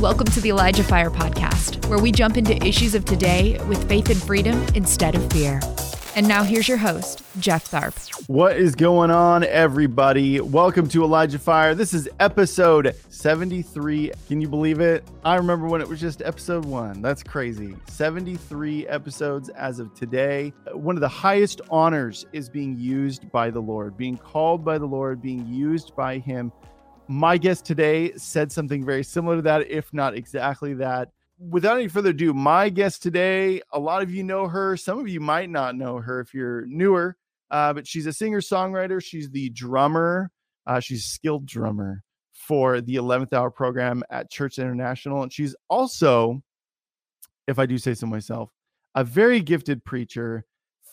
[0.00, 4.08] Welcome to the Elijah Fire Podcast, where we jump into issues of today with faith
[4.08, 5.60] and freedom instead of fear.
[6.16, 8.26] And now here's your host, Jeff Tharp.
[8.26, 10.40] What is going on, everybody?
[10.40, 11.74] Welcome to Elijah Fire.
[11.74, 14.12] This is episode 73.
[14.26, 15.06] Can you believe it?
[15.22, 17.02] I remember when it was just episode one.
[17.02, 17.76] That's crazy.
[17.86, 20.54] 73 episodes as of today.
[20.72, 24.86] One of the highest honors is being used by the Lord, being called by the
[24.86, 26.52] Lord, being used by Him
[27.10, 31.08] my guest today said something very similar to that, if not exactly that.
[31.40, 34.76] Without any further ado, my guest today, a lot of you know her.
[34.76, 37.16] Some of you might not know her if you're newer,
[37.50, 39.02] uh, but she's a singer songwriter.
[39.02, 40.30] She's the drummer,
[40.68, 45.24] uh, she's a skilled drummer for the 11th hour program at Church International.
[45.24, 46.40] And she's also,
[47.48, 48.50] if I do say so myself,
[48.94, 50.44] a very gifted preacher,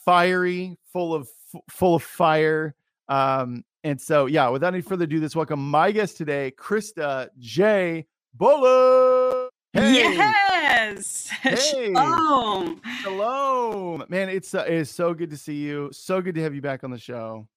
[0.04, 1.30] fiery, full of
[1.70, 2.74] full of fire.
[3.08, 8.06] Um, and so, yeah, without any further ado, let's welcome my guest today, Christa J.
[8.34, 9.52] Bullock.
[9.74, 9.94] Hey.
[9.94, 11.30] Yes.
[11.42, 11.94] Hey.
[11.94, 12.82] Shalom.
[13.02, 14.04] Shalom.
[14.10, 15.90] Man, it's uh, it is so good to see you.
[15.94, 17.48] So good to have you back on the show.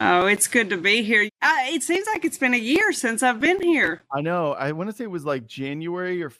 [0.00, 1.28] Oh, it's good to be here.
[1.42, 4.02] Uh, it seems like it's been a year since I've been here.
[4.12, 4.52] I know.
[4.52, 6.32] I want to say it was like January or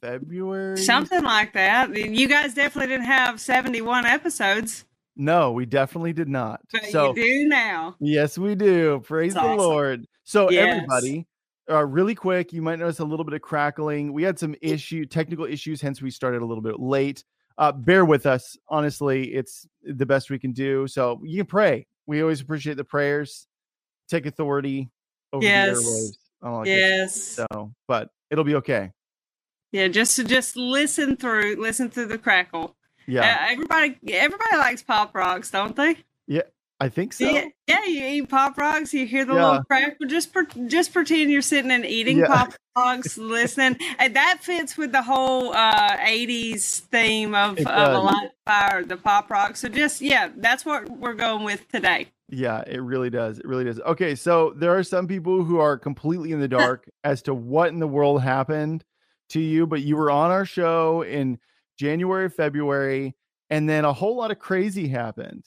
[0.00, 0.78] February.
[0.78, 1.94] Something like that.
[1.94, 4.84] You guys definitely didn't have 71 episodes.
[5.16, 6.60] No, we definitely did not.
[6.70, 7.96] But so you do now.
[8.00, 9.00] Yes, we do.
[9.04, 9.58] Praise That's the awesome.
[9.58, 10.06] Lord.
[10.24, 10.74] So yes.
[10.74, 11.26] everybody,
[11.70, 14.12] uh, really quick, you might notice a little bit of crackling.
[14.12, 17.24] We had some issue, technical issues, hence we started a little bit late.
[17.56, 18.58] Uh, bear with us.
[18.68, 20.86] Honestly, it's the best we can do.
[20.86, 21.86] So you can pray.
[22.06, 23.46] We always appreciate the prayers.
[24.08, 24.90] Take authority
[25.32, 25.78] over yes.
[25.78, 26.58] the airwaves.
[26.58, 27.22] Like yes.
[27.22, 28.92] So, but it'll be okay.
[29.72, 32.75] Yeah, just to just listen through, listen through the crackle.
[33.06, 33.48] Yeah.
[33.50, 35.96] Everybody everybody likes pop rocks, don't they?
[36.26, 36.42] Yeah.
[36.78, 37.24] I think so.
[37.24, 39.44] Yeah, yeah you eat pop rocks, you hear the yeah.
[39.44, 40.06] little crackle.
[40.06, 42.26] Just per, just pretend you're sitting and eating yeah.
[42.26, 47.98] pop rocks, listening, and that fits with the whole uh, '80s theme of, of a
[47.98, 49.56] light fire, the pop rock.
[49.56, 52.08] So just yeah, that's what we're going with today.
[52.28, 53.38] Yeah, it really does.
[53.38, 53.80] It really does.
[53.80, 57.68] Okay, so there are some people who are completely in the dark as to what
[57.68, 58.84] in the world happened
[59.30, 61.38] to you, but you were on our show in
[61.76, 63.14] January, February,
[63.50, 65.44] and then a whole lot of crazy happened.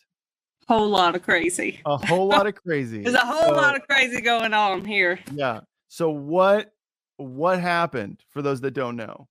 [0.68, 1.80] Whole lot of crazy.
[1.86, 3.02] A whole lot of crazy.
[3.02, 5.20] There's a whole so, lot of crazy going on here.
[5.34, 5.62] Yeah.
[5.88, 6.72] So what
[7.18, 9.28] what happened for those that don't know?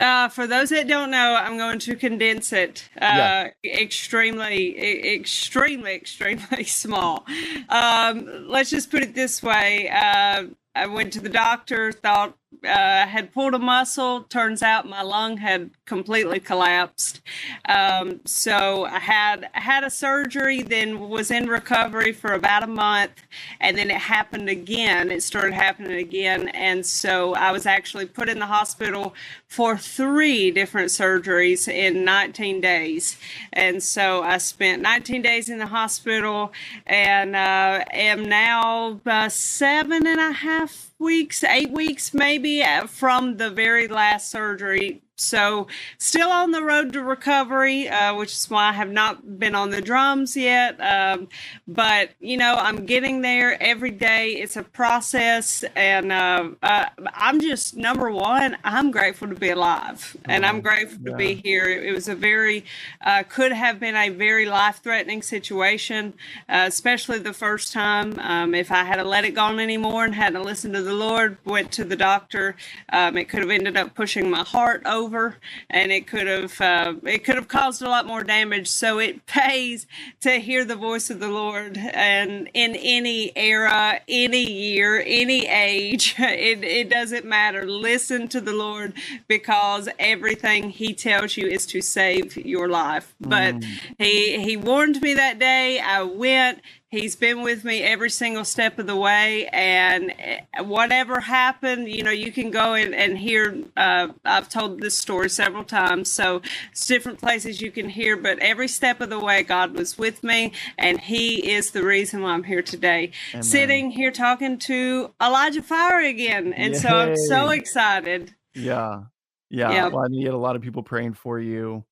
[0.00, 3.50] Uh, for those that don't know, I'm going to condense it uh, yeah.
[3.64, 7.24] extremely, extremely, extremely small.
[7.68, 9.88] Um, let's just put it this way.
[9.88, 14.22] Uh, I went to the doctor, thought uh, had pulled a muscle.
[14.22, 17.20] Turns out my lung had completely collapsed.
[17.68, 23.22] Um, so I had had a surgery, then was in recovery for about a month,
[23.60, 25.10] and then it happened again.
[25.10, 29.14] It started happening again, and so I was actually put in the hospital
[29.46, 33.18] for three different surgeries in 19 days.
[33.52, 36.52] And so I spent 19 days in the hospital,
[36.86, 43.36] and uh, am now uh, seven and a half weeks, eight weeks maybe uh, from
[43.36, 45.66] the very last surgery so,
[45.98, 49.70] still on the road to recovery, uh, which is why I have not been on
[49.70, 50.80] the drums yet.
[50.80, 51.28] Um,
[51.66, 54.32] but, you know, I'm getting there every day.
[54.34, 55.64] It's a process.
[55.74, 60.16] And uh, uh, I'm just, number one, I'm grateful to be alive.
[60.24, 61.10] And I'm grateful yeah.
[61.10, 61.64] to be here.
[61.64, 62.64] It, was a very,
[63.00, 66.14] uh, could have been a very life threatening situation,
[66.48, 68.18] uh, especially the first time.
[68.20, 71.38] Um, if I had let it go on anymore and hadn't listened to the Lord,
[71.44, 72.54] went to the doctor,
[72.92, 75.36] um, it could have ended up pushing my heart over over
[75.70, 78.68] and it could have uh, it could have caused a lot more damage.
[78.68, 79.86] So it pays
[80.20, 86.14] to hear the voice of the lord and in any era any year any age
[86.18, 87.66] it, it doesn't matter.
[87.66, 88.92] Listen to the lord
[89.28, 93.14] because everything he tells you is to save your life.
[93.20, 93.64] But mm.
[93.98, 95.80] he he warned me that day.
[95.80, 96.60] I went
[96.90, 102.02] He's been with me every single step of the way, and eh, whatever happened, you
[102.02, 103.62] know, you can go and, and hear.
[103.76, 106.40] Uh, I've told this story several times, so
[106.72, 110.24] it's different places you can hear, but every step of the way, God was with
[110.24, 113.42] me, and He is the reason why I'm here today, Amen.
[113.42, 116.80] sitting here talking to Elijah Fire again, and Yay.
[116.80, 118.34] so I'm so excited.
[118.54, 119.02] Yeah,
[119.50, 119.70] yeah.
[119.72, 119.88] yeah.
[119.88, 121.84] Well, I mean, you had a lot of people praying for you.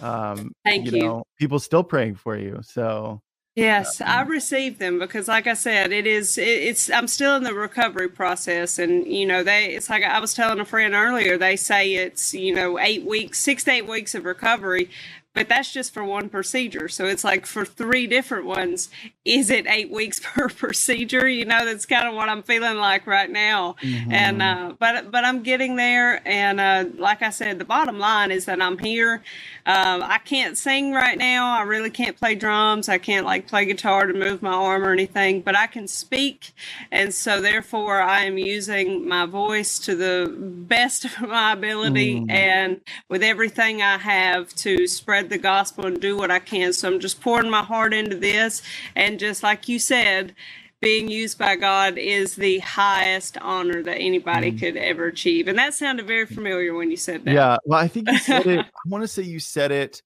[0.00, 0.96] Um, Thank you.
[0.96, 1.04] you.
[1.04, 3.22] Know, people still praying for you, so
[3.54, 6.38] Yes, I um, received them because, like I said, it is.
[6.38, 6.88] It, it's.
[6.88, 9.66] I'm still in the recovery process, and you know, they.
[9.74, 11.36] It's like I was telling a friend earlier.
[11.36, 14.88] They say it's you know eight weeks, six to eight weeks of recovery,
[15.34, 16.88] but that's just for one procedure.
[16.88, 18.90] So it's like for three different ones,
[19.24, 21.26] is it eight weeks per procedure?
[21.28, 23.76] You know, that's kind of what I'm feeling like right now.
[23.82, 24.12] Mm-hmm.
[24.12, 26.26] And uh, but but I'm getting there.
[26.28, 29.22] And uh, like I said, the bottom line is that I'm here.
[29.64, 31.56] Um, I can't sing right now.
[31.56, 32.88] I really can't play drums.
[32.88, 36.52] I can't like play guitar to move my arm or anything, but I can speak.
[36.90, 42.30] And so therefore, I am using my voice to the best of my ability mm.
[42.30, 46.72] and with everything I have to spread the gospel and do what I can.
[46.72, 48.62] So I'm just pouring my heart into this.
[48.96, 50.34] And just like you said,
[50.80, 54.58] being used by God is the highest honor that anybody mm.
[54.58, 55.46] could ever achieve.
[55.46, 57.32] And that sounded very familiar when you said that.
[57.32, 57.56] Yeah.
[57.64, 58.60] Well, I think you said it.
[58.66, 60.02] I want to say you said it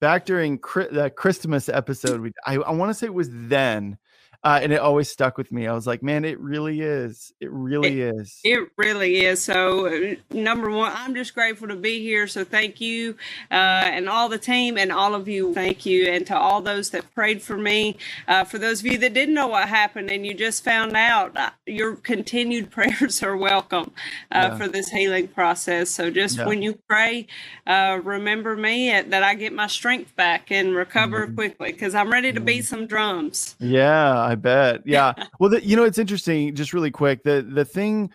[0.00, 2.20] back during the Christmas episode.
[2.20, 3.98] We, I, I want to say it was then
[4.46, 5.66] uh, and it always stuck with me.
[5.66, 7.32] I was like, man, it really is.
[7.40, 8.38] It really it, is.
[8.44, 9.42] It really is.
[9.42, 12.28] So, uh, number one, I'm just grateful to be here.
[12.28, 13.16] So, thank you,
[13.50, 13.54] uh,
[13.90, 17.12] and all the team, and all of you, thank you, and to all those that
[17.12, 17.96] prayed for me.
[18.28, 21.36] Uh, for those of you that didn't know what happened and you just found out,
[21.36, 23.90] uh, your continued prayers are welcome
[24.30, 24.56] uh, yeah.
[24.56, 25.90] for this healing process.
[25.90, 26.46] So, just yeah.
[26.46, 27.26] when you pray,
[27.66, 31.34] remember me that I get my strength back and recover mm-hmm.
[31.34, 32.76] quickly because I'm ready to beat mm-hmm.
[32.76, 33.56] some drums.
[33.58, 34.82] Yeah, I bet.
[34.86, 35.12] Yeah.
[35.40, 36.54] well, the, you know, it's interesting.
[36.54, 38.10] Just really quick, the the thing.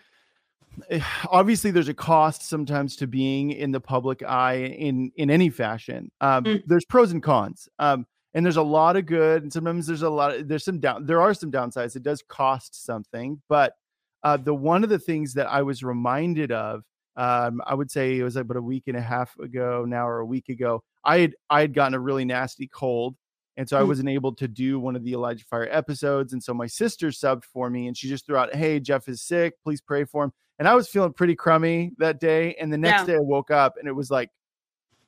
[0.88, 5.50] Eh, obviously, there's a cost sometimes to being in the public eye in in any
[5.50, 6.10] fashion.
[6.20, 6.62] Um, mm.
[6.66, 7.68] There's pros and cons.
[7.78, 10.34] Um, and there's a lot of good, and sometimes there's a lot.
[10.34, 11.06] Of, there's some down.
[11.06, 11.96] There are some downsides.
[11.96, 13.74] It does cost something, but
[14.22, 16.82] uh, the one of the things that I was reminded of,
[17.16, 20.20] um, I would say it was about a week and a half ago now, or
[20.20, 20.82] a week ago.
[21.04, 23.16] I had I had gotten a really nasty cold,
[23.56, 23.88] and so I mm.
[23.88, 26.32] wasn't able to do one of the Elijah Fire episodes.
[26.32, 29.22] And so my sister subbed for me and she just threw out, Hey, Jeff is
[29.22, 29.54] sick.
[29.62, 30.32] Please pray for him.
[30.58, 32.54] And I was feeling pretty crummy that day.
[32.54, 33.06] And the next yeah.
[33.06, 34.30] day I woke up and it was like,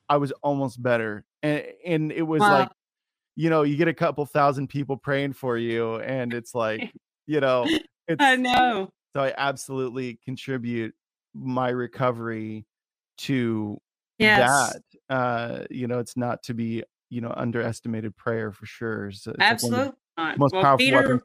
[0.09, 1.25] I was almost better.
[1.41, 2.59] And, and it was wow.
[2.59, 2.69] like,
[3.35, 5.95] you know, you get a couple thousand people praying for you.
[5.97, 6.91] And it's like,
[7.25, 7.65] you know,
[8.07, 8.89] it's, I know.
[9.15, 10.93] So I absolutely contribute
[11.33, 12.65] my recovery
[13.19, 13.79] to
[14.19, 14.73] yes.
[14.73, 14.81] that.
[15.09, 16.83] Uh, you know, it's not to be
[17.15, 19.07] you know underestimated prayer for sure.
[19.07, 19.93] It's, it's Absolutely
[20.37, 21.21] most well, powerful Peter.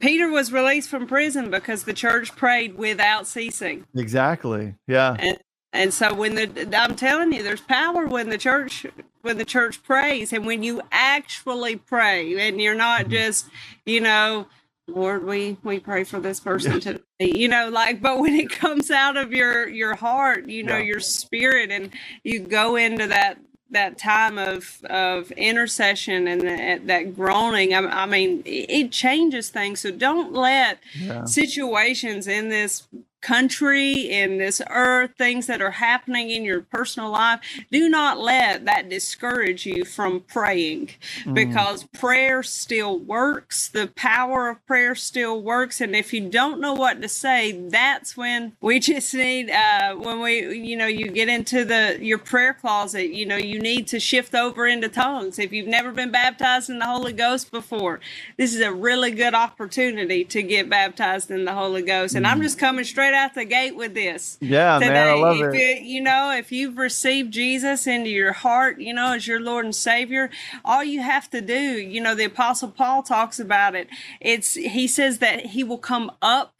[0.00, 3.84] Peter was released from prison because the church prayed without ceasing.
[3.94, 4.74] Exactly.
[4.88, 5.14] Yeah.
[5.18, 5.38] And,
[5.74, 8.86] and so when the I'm telling you, there's power when the church
[9.20, 13.12] when the church prays and when you actually pray and you're not mm-hmm.
[13.12, 13.46] just,
[13.84, 14.46] you know,
[14.86, 17.00] Lord, we we pray for this person today.
[17.18, 20.84] You know, like, but when it comes out of your your heart, you know, yeah.
[20.84, 21.90] your spirit, and
[22.22, 23.38] you go into that
[23.74, 29.80] that time of of intercession and that, that groaning I, I, mean it changes things
[29.80, 31.24] so don't let yeah.
[31.24, 32.88] situations in this
[33.24, 37.40] country, in this earth, things that are happening in your personal life,
[37.72, 40.90] do not let that discourage you from praying
[41.24, 41.32] mm.
[41.32, 43.68] because prayer still works.
[43.68, 45.80] The power of prayer still works.
[45.80, 50.20] And if you don't know what to say, that's when we just need, uh, when
[50.20, 53.98] we, you know, you get into the, your prayer closet, you know, you need to
[53.98, 55.38] shift over into tongues.
[55.38, 58.00] If you've never been baptized in the Holy Ghost before,
[58.36, 62.14] this is a really good opportunity to get baptized in the Holy Ghost.
[62.14, 62.30] And mm.
[62.30, 64.36] I'm just coming straight right out the gate with this.
[64.40, 64.92] Yeah, today.
[64.92, 65.82] man, I love if it.
[65.82, 69.64] You, you know, if you've received Jesus into your heart, you know, as your Lord
[69.64, 70.30] and Savior,
[70.64, 73.88] all you have to do, you know, the Apostle Paul talks about it.
[74.20, 76.54] It's he says that he will come up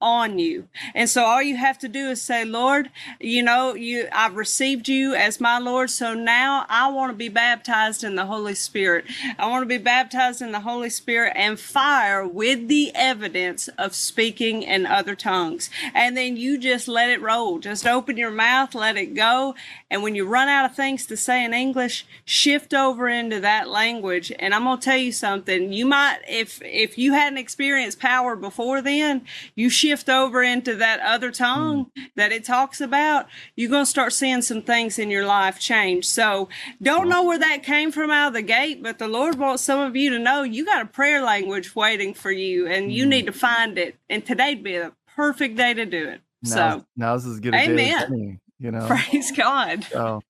[0.00, 0.68] on you.
[0.94, 2.90] And so all you have to do is say, Lord,
[3.20, 7.28] you know, you I've received you as my Lord, so now I want to be
[7.28, 9.04] baptized in the Holy Spirit.
[9.38, 13.94] I want to be baptized in the Holy Spirit and fire with the evidence of
[13.94, 15.70] speaking in other tongues.
[15.94, 17.58] And then you just let it roll.
[17.58, 19.54] Just open your mouth, let it go,
[19.90, 23.68] and when you run out of things to say in English, shift over into that
[23.68, 24.32] language.
[24.38, 25.72] And I'm going to tell you something.
[25.72, 29.22] You might if if you hadn't experienced power before then,
[29.54, 32.02] you shift shift over into that other tongue mm.
[32.14, 36.06] that it talks about, you're going to start seeing some things in your life change.
[36.06, 36.48] So
[36.80, 39.80] don't know where that came from out of the gate, but the Lord wants some
[39.80, 43.08] of you to know you got a prayer language waiting for you and you mm.
[43.08, 43.96] need to find it.
[44.08, 46.20] And today'd be a perfect day to do it.
[46.44, 47.76] So now, so now's as good a amen.
[47.76, 48.86] day as any, you know.
[48.86, 49.84] Praise God.
[49.84, 50.20] So,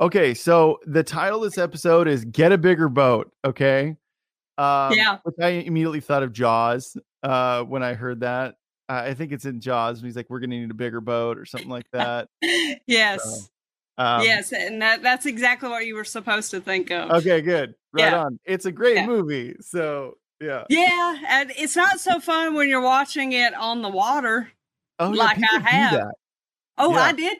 [0.00, 3.96] okay, so the title of this episode is "Get a Bigger Boat." Okay,
[4.56, 5.18] um, yeah.
[5.22, 8.54] Which I immediately thought of Jaws uh, when I heard that.
[8.90, 9.98] Uh, I think it's in Jaws.
[9.98, 12.28] And he's like, "We're going to need a bigger boat" or something like that.
[12.86, 13.22] yes.
[13.22, 17.10] So, um, yes, and that, that's exactly what you were supposed to think of.
[17.10, 17.74] Okay, good.
[17.92, 18.24] Right yeah.
[18.24, 18.40] on.
[18.44, 19.06] It's a great yeah.
[19.06, 19.54] movie.
[19.60, 20.64] So yeah.
[20.68, 24.50] Yeah, and it's not so fun when you're watching it on the water.
[24.98, 26.02] Oh, like yeah, I have.
[26.78, 26.94] Oh.
[26.94, 27.38] I did.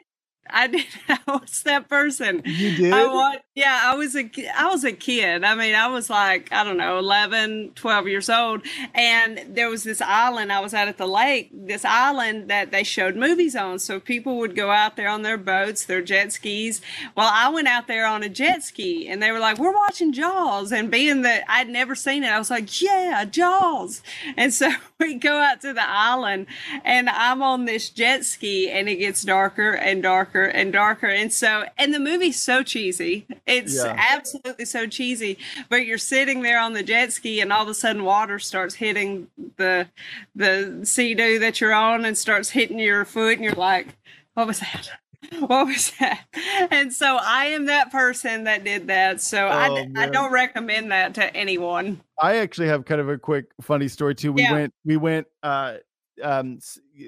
[0.53, 0.87] I did.
[1.09, 2.43] I was that person.
[2.45, 2.93] You did?
[2.93, 5.45] I was, yeah, I was a I was a kid.
[5.45, 8.63] I mean, I was like, I don't know, 11, 12 years old,
[8.95, 12.83] and there was this island I was out at the lake, this island that they
[12.83, 13.79] showed movies on.
[13.79, 16.81] So people would go out there on their boats, their jet skis.
[17.17, 20.13] Well, I went out there on a jet ski and they were like, "We're watching
[20.13, 24.03] Jaws." And being that I'd never seen it, I was like, "Yeah, Jaws."
[24.37, 26.47] And so we go out to the island
[26.85, 31.07] and I'm on this jet ski and it gets darker and darker and darker.
[31.07, 33.27] And so, and the movie's so cheesy.
[33.47, 33.95] It's yeah.
[33.97, 35.39] absolutely so cheesy.
[35.69, 38.75] But you're sitting there on the jet ski and all of a sudden water starts
[38.75, 39.89] hitting the
[40.35, 43.97] the sea-doo that you're on and starts hitting your foot and you're like,
[44.35, 44.91] what was that?
[45.39, 46.25] what was that?
[46.71, 49.21] And so I am that person that did that.
[49.21, 52.01] So oh, I, I don't recommend that to anyone.
[52.21, 54.33] I actually have kind of a quick funny story too.
[54.33, 54.53] We yeah.
[54.53, 55.75] went, we went, uh,
[56.23, 56.59] um,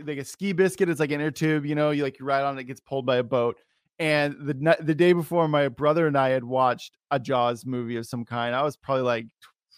[0.05, 0.89] like a ski biscuit.
[0.89, 2.81] It's like an air tube, you know, you like you ride on it, it gets
[2.81, 3.59] pulled by a boat.
[3.99, 8.07] And the the day before, my brother and I had watched a Jaws movie of
[8.07, 8.55] some kind.
[8.55, 9.27] I was probably like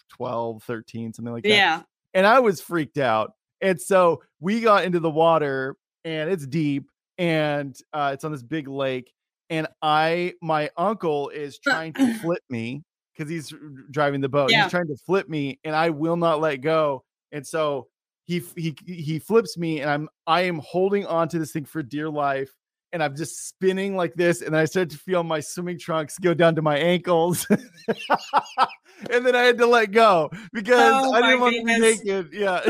[0.09, 1.49] 12, 13, something like that.
[1.49, 1.81] Yeah.
[2.13, 3.33] And I was freaked out.
[3.61, 8.43] And so we got into the water and it's deep and uh, it's on this
[8.43, 9.11] big lake.
[9.49, 12.83] And I, my uncle is trying to flip me
[13.15, 13.53] because he's
[13.91, 14.51] driving the boat.
[14.51, 14.63] Yeah.
[14.63, 17.03] He's trying to flip me, and I will not let go.
[17.31, 17.87] And so
[18.25, 21.81] he he he flips me, and I'm I am holding on to this thing for
[21.81, 22.53] dear life.
[22.91, 26.33] And I'm just spinning like this, and I start to feel my swimming trunks go
[26.33, 27.45] down to my ankles,
[29.09, 32.29] and then I had to let go because oh I didn't want to be naked.
[32.31, 32.61] Yeah.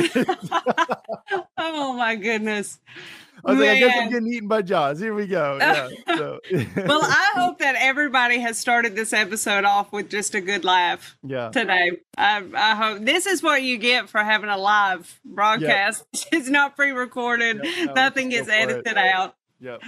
[1.57, 2.79] oh my goodness.
[3.45, 3.67] I was Man.
[3.67, 4.99] like, I guess I'm getting eaten by Jaws.
[4.99, 5.57] Here we go.
[5.61, 6.39] Yeah, so.
[6.77, 11.15] well, I hope that everybody has started this episode off with just a good laugh.
[11.21, 11.49] Yeah.
[11.49, 16.05] Today, I, I hope this is what you get for having a live broadcast.
[16.13, 16.23] Yep.
[16.31, 17.61] It's not pre-recorded.
[17.63, 18.97] Yep, no, Nothing gets edited it.
[18.97, 19.35] out.
[19.59, 19.81] Yep.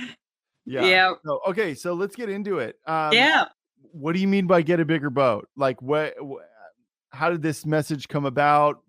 [0.66, 0.86] Yeah.
[0.86, 1.14] Yeah.
[1.26, 2.78] So, okay, so let's get into it.
[2.86, 3.46] Um, yeah.
[3.92, 5.50] What do you mean by get a bigger boat?
[5.56, 6.16] Like, what?
[7.10, 8.84] How did this message come about?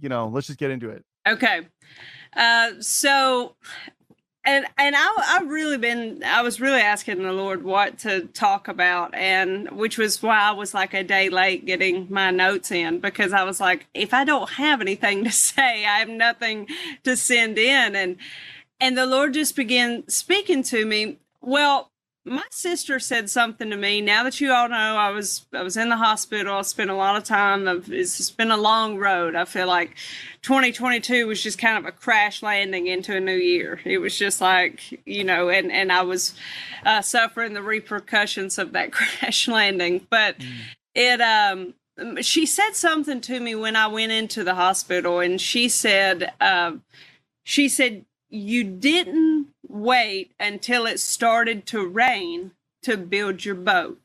[0.00, 1.04] You know, let's just get into it.
[1.26, 1.68] Okay.
[2.36, 3.54] Uh, so
[4.48, 8.66] and and I I really been I was really asking the Lord what to talk
[8.66, 12.98] about and which was why I was like a day late getting my notes in
[13.00, 16.66] because I was like if I don't have anything to say I have nothing
[17.04, 17.94] to send in.
[17.94, 18.16] And
[18.80, 21.18] and the Lord just began speaking to me.
[21.42, 21.90] Well
[22.24, 24.00] my sister said something to me.
[24.00, 26.54] Now that you all know, I was I was in the hospital.
[26.54, 27.66] I spent a lot of time.
[27.88, 29.34] It's been a long road.
[29.34, 29.96] I feel like
[30.42, 33.80] 2022 was just kind of a crash landing into a new year.
[33.84, 36.34] It was just like you know, and and I was
[36.84, 40.06] uh, suffering the repercussions of that crash landing.
[40.10, 40.52] But mm.
[40.94, 41.74] it um
[42.20, 46.72] she said something to me when I went into the hospital, and she said uh,
[47.44, 54.00] she said you didn't wait until it started to rain to build your boat.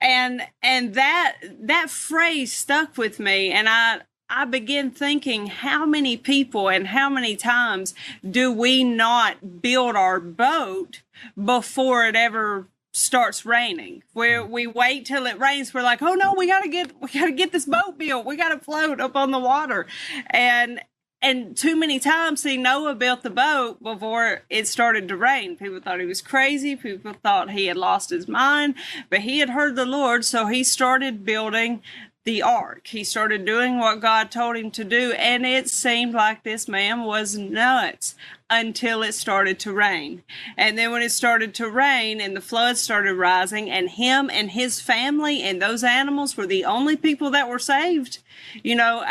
[0.00, 6.16] And and that that phrase stuck with me and i i began thinking how many
[6.16, 7.94] people and how many times
[8.28, 11.02] do we not build our boat
[11.42, 14.02] before it ever starts raining?
[14.14, 14.50] Where hmm.
[14.50, 17.26] we wait till it rains we're like oh no we got to get we got
[17.26, 18.24] to get this boat built.
[18.24, 19.86] We got to float up on the water.
[20.30, 20.80] And
[21.22, 25.56] and too many times see Noah built the boat before it started to rain.
[25.56, 26.76] People thought he was crazy.
[26.76, 28.74] People thought he had lost his mind,
[29.10, 31.82] but he had heard the Lord, so he started building
[32.24, 32.86] the ark.
[32.86, 37.04] He started doing what God told him to do, and it seemed like this man
[37.04, 38.14] was nuts
[38.50, 40.22] until it started to rain.
[40.56, 44.50] And then when it started to rain and the floods started rising, and him and
[44.50, 48.18] his family and those animals were the only people that were saved.
[48.62, 49.02] You know,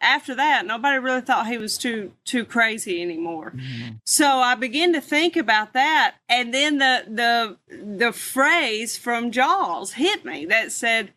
[0.00, 3.52] after that, nobody really thought he was too too crazy anymore.
[3.56, 3.94] Mm-hmm.
[4.04, 9.94] So I began to think about that, and then the the the phrase from Jaws
[9.94, 11.12] hit me that said,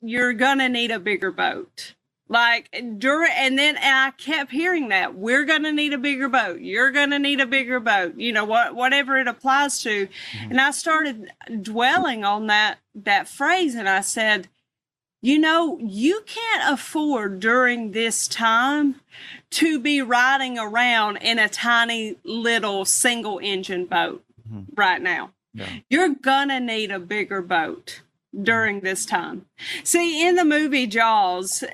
[0.00, 1.94] "You're gonna need a bigger boat."
[2.28, 6.58] Like during, and then and I kept hearing that we're gonna need a bigger boat.
[6.60, 8.16] You're gonna need a bigger boat.
[8.16, 10.08] You know what, whatever it applies to.
[10.08, 10.50] Mm-hmm.
[10.50, 11.30] And I started
[11.62, 14.48] dwelling on that that phrase, and I said,
[15.22, 18.96] you know, you can't afford during this time
[19.50, 24.72] to be riding around in a tiny little single engine boat mm-hmm.
[24.74, 25.30] right now.
[25.54, 25.68] Yeah.
[25.88, 28.02] You're gonna need a bigger boat
[28.40, 29.46] during this time.
[29.84, 31.64] See, in the movie Jaws,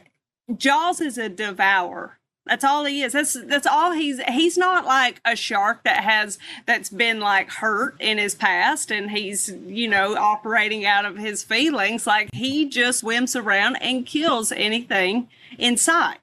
[0.57, 2.19] Jaws is a devourer.
[2.45, 3.13] That's all he is.
[3.13, 7.95] That's that's all he's he's not like a shark that has that's been like hurt
[8.01, 12.05] in his past and he's, you know, operating out of his feelings.
[12.05, 16.19] Like he just swims around and kills anything in sight.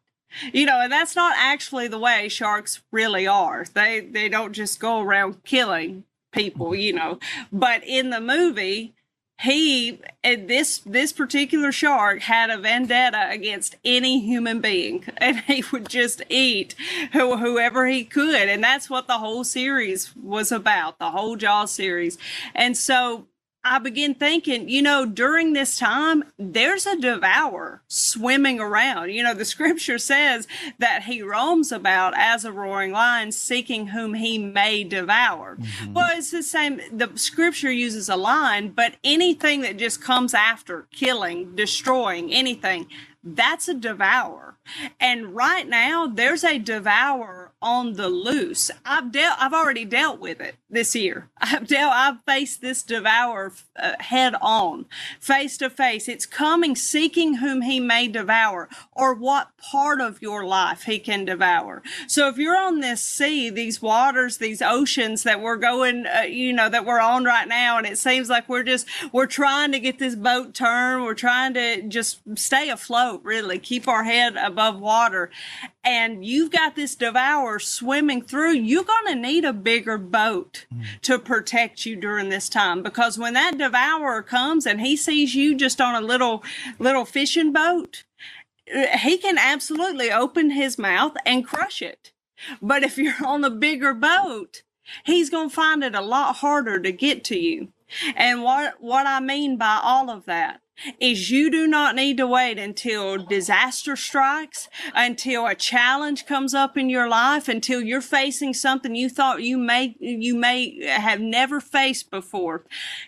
[0.52, 3.66] You know, and that's not actually the way sharks really are.
[3.74, 6.04] They they don't just go around killing
[6.34, 7.20] people, you know.
[7.52, 8.94] But in the movie,
[9.42, 15.88] he this this particular shark had a vendetta against any human being and he would
[15.88, 16.76] just eat
[17.14, 21.72] who, whoever he could and that's what the whole series was about the whole jaws
[21.72, 22.18] series.
[22.54, 23.28] And so
[23.64, 29.12] I begin thinking, you know, during this time, there's a devourer swimming around.
[29.12, 30.48] You know, the scripture says
[30.78, 35.58] that he roams about as a roaring lion, seeking whom he may devour.
[35.58, 35.94] Mm-hmm.
[35.94, 36.80] Well, it's the same.
[36.92, 42.88] The scripture uses a lion, but anything that just comes after killing, destroying anything,
[43.24, 44.56] that's a devourer.
[45.00, 48.72] And right now, there's a devourer on the loose.
[48.86, 51.30] I've dealt, I've already dealt with it this year.
[51.42, 54.86] I've dealt, I've faced this devourer uh, head on,
[55.20, 56.08] face to face.
[56.08, 61.26] It's coming, seeking whom he may devour, or what part of your life he can
[61.26, 61.82] devour.
[62.08, 66.54] So if you're on this sea, these waters, these oceans that we're going, uh, you
[66.54, 69.80] know, that we're on right now, and it seems like we're just we're trying to
[69.80, 71.04] get this boat turned.
[71.04, 75.30] We're trying to just stay afloat, really, keep our head above water,
[75.90, 78.52] and you've got this devourer swimming through.
[78.52, 80.86] You're going to need a bigger boat mm.
[81.02, 85.56] to protect you during this time because when that devourer comes and he sees you
[85.56, 86.44] just on a little
[86.78, 88.04] little fishing boat,
[89.00, 92.12] he can absolutely open his mouth and crush it.
[92.62, 94.62] But if you're on a bigger boat,
[95.06, 97.70] he's going to find it a lot harder to get to you.
[98.16, 100.62] And what what I mean by all of that
[101.00, 106.78] is you do not need to wait until disaster strikes, until a challenge comes up
[106.78, 111.60] in your life, until you're facing something you thought you may you may have never
[111.60, 112.66] faced before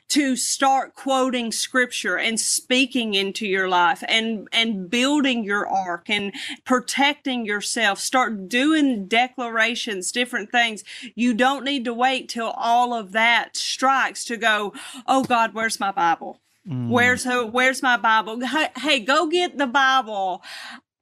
[0.09, 6.33] to start quoting scripture and speaking into your life and and building your ark and
[6.65, 7.99] protecting yourself.
[7.99, 10.83] Start doing declarations, different things.
[11.15, 14.73] You don't need to wait till all of that strikes to go,
[15.07, 16.89] "Oh God, where's my Bible?" Mm.
[16.89, 18.39] Where's her, where's my Bible?
[18.77, 20.43] Hey, go get the Bible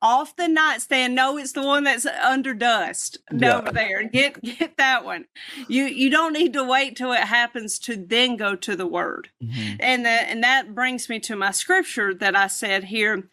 [0.02, 1.16] off the nightstand.
[1.16, 3.58] No, it's the one that's under dust yeah.
[3.58, 4.08] over there.
[4.08, 5.26] Get get that one.
[5.68, 9.30] You you don't need to wait till it happens to then go to the word.
[9.44, 9.76] Mm-hmm.
[9.80, 13.30] And that and that brings me to my scripture that I said here.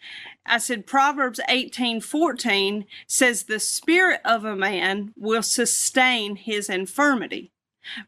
[0.48, 7.52] I said Proverbs 18, 14 says the spirit of a man will sustain his infirmity,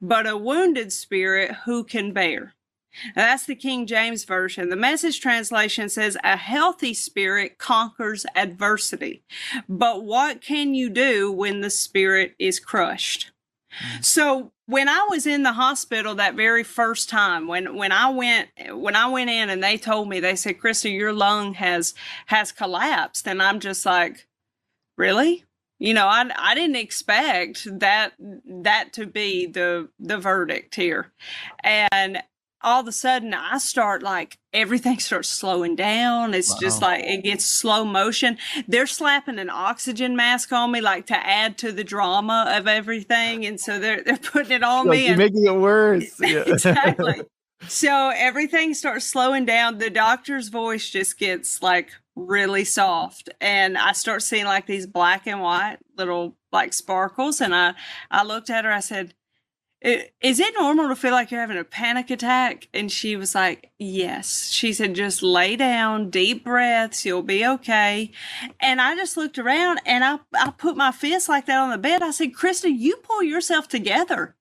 [0.01, 2.55] but a wounded spirit who can bear?
[3.15, 4.71] Now, that's the King James Version.
[4.71, 9.23] The message translation says, A healthy spirit conquers adversity.
[9.69, 13.31] But what can you do when the spirit is crushed?
[13.83, 14.05] Mm.
[14.05, 18.49] So when I was in the hospital that very first time, when when I went
[18.71, 21.95] when I went in and they told me, they said, Christa, your lung has
[22.27, 23.27] has collapsed.
[23.27, 24.27] And I'm just like,
[24.97, 25.45] Really?
[25.79, 31.13] You know, I I didn't expect that that to be the the verdict here.
[31.63, 32.23] And
[32.63, 36.35] all of a sudden I start like everything starts slowing down.
[36.35, 36.59] It's wow.
[36.61, 38.39] just like it gets slow motion.
[38.67, 43.47] They're slapping an oxygen mask on me like to add to the drama of everything.
[43.47, 45.07] And so they're they're putting it on like me.
[45.09, 46.19] And, making it worse.
[46.21, 46.43] Yeah.
[46.47, 47.23] exactly.
[47.69, 49.79] so everything starts slowing down.
[49.79, 53.31] The doctor's voice just gets like really soft.
[53.41, 57.41] And I start seeing like these black and white little like sparkles.
[57.41, 57.75] And I
[58.11, 59.15] I looked at her, I said,
[59.81, 62.69] is it normal to feel like you're having a panic attack?
[62.75, 64.51] And she was like, Yes.
[64.51, 68.11] She said, Just lay down, deep breaths, you'll be okay.
[68.61, 71.79] And I just looked around and I, I put my fist like that on the
[71.79, 72.03] bed.
[72.03, 74.35] I said, Christa, you pull yourself together.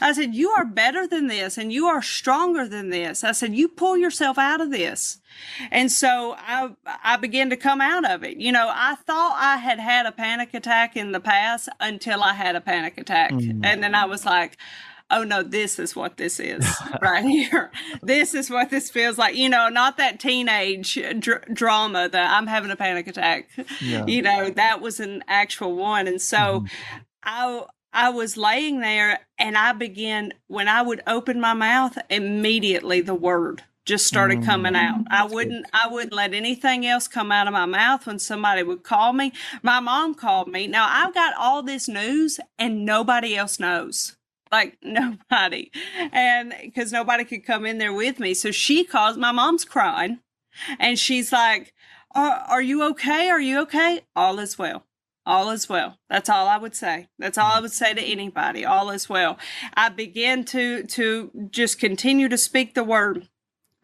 [0.00, 3.24] I said, You are better than this and you are stronger than this.
[3.24, 5.18] I said, You pull yourself out of this.
[5.70, 6.70] And so I,
[7.02, 8.36] I began to come out of it.
[8.38, 12.34] You know, I thought I had had a panic attack in the past until I
[12.34, 13.32] had a panic attack.
[13.32, 13.64] Mm.
[13.64, 14.58] And then I was like,
[15.10, 16.66] oh no, this is what this is
[17.02, 17.70] right here.
[18.02, 19.36] This is what this feels like.
[19.36, 23.48] You know, not that teenage dr- drama that I'm having a panic attack.
[23.80, 24.06] Yeah.
[24.06, 26.06] You know, that was an actual one.
[26.06, 26.68] And so mm.
[27.22, 33.00] I, I was laying there and I began, when I would open my mouth, immediately
[33.00, 35.04] the word just started coming mm, out.
[35.10, 38.84] I wouldn't I wouldn't let anything else come out of my mouth when somebody would
[38.84, 39.32] call me.
[39.62, 40.66] My mom called me.
[40.66, 44.16] Now I've got all this news and nobody else knows.
[44.52, 45.72] Like nobody.
[46.12, 48.34] And cuz nobody could come in there with me.
[48.34, 50.20] So she calls my mom's crying
[50.78, 51.74] and she's like,
[52.14, 53.28] are, are you okay?
[53.28, 54.02] Are you okay?
[54.14, 54.84] All is well
[55.30, 58.64] all is well that's all i would say that's all i would say to anybody
[58.64, 59.38] all is well
[59.74, 63.28] i began to to just continue to speak the word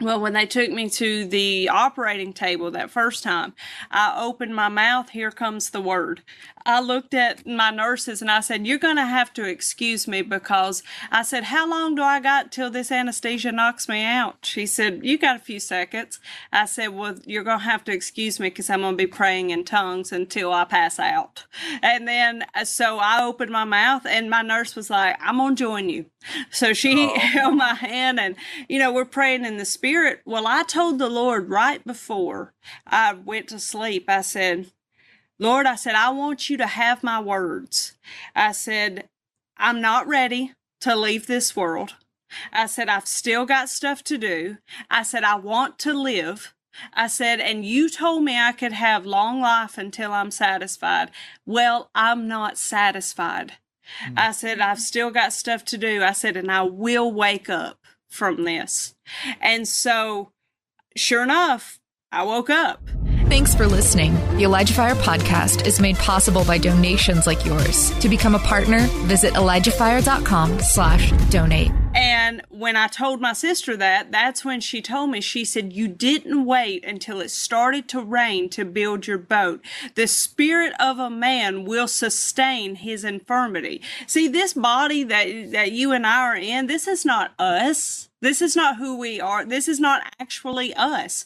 [0.00, 3.54] well, when they took me to the operating table that first time,
[3.90, 5.08] I opened my mouth.
[5.08, 6.22] Here comes the word.
[6.66, 10.20] I looked at my nurses and I said, You're going to have to excuse me
[10.22, 14.38] because I said, How long do I got till this anesthesia knocks me out?
[14.42, 16.18] She said, You got a few seconds.
[16.52, 19.06] I said, Well, you're going to have to excuse me because I'm going to be
[19.06, 21.46] praying in tongues until I pass out.
[21.82, 25.54] And then uh, so I opened my mouth and my nurse was like, I'm going
[25.54, 26.06] to join you.
[26.50, 27.14] So she oh.
[27.18, 28.34] held my hand and,
[28.68, 30.20] you know, we're praying in the spirit.
[30.26, 34.72] Well, I told the Lord right before I went to sleep, I said,
[35.38, 37.92] Lord, I said, I want you to have my words.
[38.34, 39.08] I said,
[39.56, 41.94] I'm not ready to leave this world.
[42.52, 44.58] I said, I've still got stuff to do.
[44.90, 46.54] I said, I want to live.
[46.92, 51.10] I said, and you told me I could have long life until I'm satisfied.
[51.46, 53.52] Well, I'm not satisfied.
[54.04, 54.14] Mm-hmm.
[54.18, 56.02] I said, I've still got stuff to do.
[56.02, 57.78] I said, and I will wake up
[58.10, 58.94] from this.
[59.40, 60.32] And so,
[60.96, 61.78] sure enough,
[62.12, 62.82] I woke up.
[63.36, 64.14] Thanks for listening.
[64.38, 67.90] The Elijah Fire podcast is made possible by donations like yours.
[67.98, 71.70] To become a partner, visit ElijahFire.com slash donate.
[71.94, 75.86] And when I told my sister that, that's when she told me, she said, You
[75.86, 79.62] didn't wait until it started to rain to build your boat.
[79.96, 83.82] The spirit of a man will sustain his infirmity.
[84.06, 88.08] See, this body that, that you and I are in, this is not us.
[88.22, 89.44] This is not who we are.
[89.44, 91.24] This is not actually us.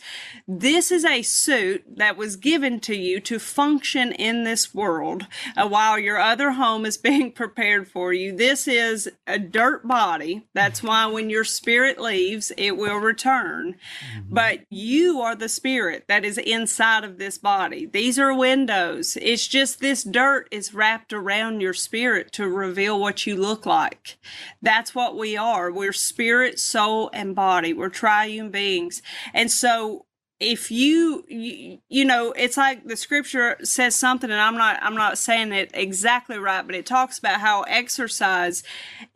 [0.48, 5.26] This is a suit that was given to you to function in this world
[5.56, 8.36] uh, while your other home is being prepared for you.
[8.36, 10.46] This is a dirt body.
[10.52, 13.76] That's why when your spirit leaves, it will return.
[14.14, 14.34] Mm-hmm.
[14.34, 17.86] But you are the spirit that is inside of this body.
[17.86, 19.16] These are windows.
[19.22, 24.18] It's just this dirt is wrapped around your spirit to reveal what you look like.
[24.60, 25.70] That's what we are.
[25.70, 27.72] We're spirit, soul, soul and body.
[27.72, 29.02] We're triune beings.
[29.32, 30.06] And so
[30.40, 34.94] if you, you, you know it's like the scripture says something and i'm not i'm
[34.94, 38.62] not saying it exactly right but it talks about how exercise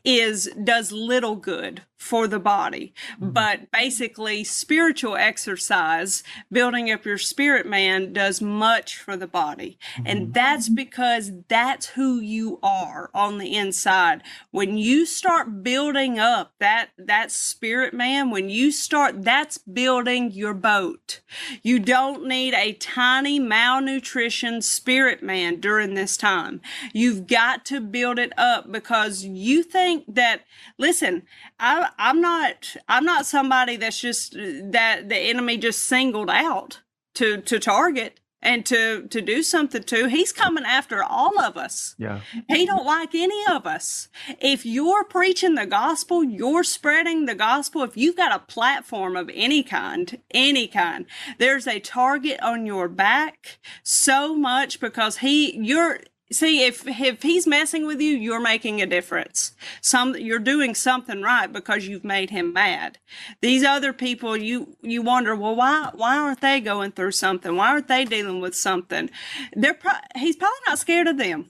[0.04, 2.92] is does little good for the body.
[3.14, 3.30] Mm-hmm.
[3.30, 9.78] But basically, spiritual exercise, building up your spirit man, does much for the body.
[9.94, 10.06] Mm-hmm.
[10.06, 14.22] And that's because that's who you are on the inside.
[14.50, 20.54] When you start building up that, that spirit man, when you start, that's building your
[20.54, 21.20] boat.
[21.62, 26.60] You don't need a tiny malnutrition spirit man during this time.
[26.92, 30.42] You've got to build it up because you think that,
[30.78, 31.22] listen,
[31.58, 36.80] I, I'm not I'm not somebody that's just uh, that the enemy just singled out
[37.14, 40.08] to to target and to to do something to.
[40.08, 41.94] He's coming after all of us.
[41.98, 42.20] Yeah.
[42.48, 44.08] He don't like any of us.
[44.40, 49.30] If you're preaching the gospel you're spreading the gospel if you've got a platform of
[49.32, 51.06] any kind any kind
[51.38, 56.00] there's a target on your back so much because he you're
[56.32, 61.22] see if if he's messing with you you're making a difference some you're doing something
[61.22, 62.98] right because you've made him mad
[63.42, 67.68] these other people you you wonder well why why aren't they going through something why
[67.68, 69.10] aren't they dealing with something
[69.52, 71.48] they're pro- he's probably not scared of them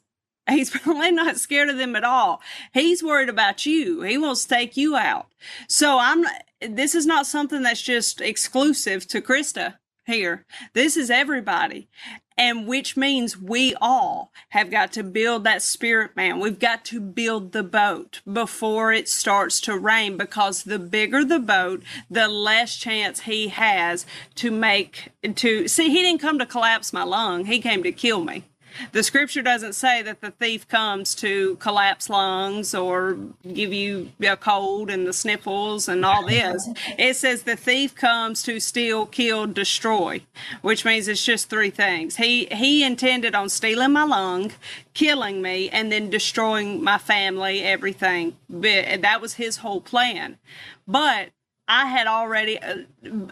[0.49, 2.43] He's probably not scared of them at all.
[2.73, 4.03] He's worried about you.
[4.03, 5.29] He wants to take you out.
[5.69, 6.25] So I'm,
[6.61, 10.45] this is not something that's just exclusive to Christa here.
[10.75, 11.89] This is everybody.
[12.37, 16.41] And which means we all have got to build that spirit man.
[16.41, 21.39] We've got to build the boat before it starts to rain because the bigger the
[21.39, 24.05] boat, the less chance he has
[24.37, 27.45] to make to see he didn't come to collapse my lung.
[27.45, 28.45] He came to kill me.
[28.93, 33.19] The scripture doesn't say that the thief comes to collapse lungs or
[33.53, 36.69] give you a cold and the sniffles and all this.
[36.99, 40.23] It says the thief comes to steal, kill, destroy,
[40.63, 42.17] which means it's just three things.
[42.17, 44.53] He he intended on stealing my lung,
[44.93, 48.37] killing me, and then destroying my family, everything.
[48.49, 50.39] That was his whole plan.
[50.87, 51.31] But
[51.67, 52.83] I had already, uh,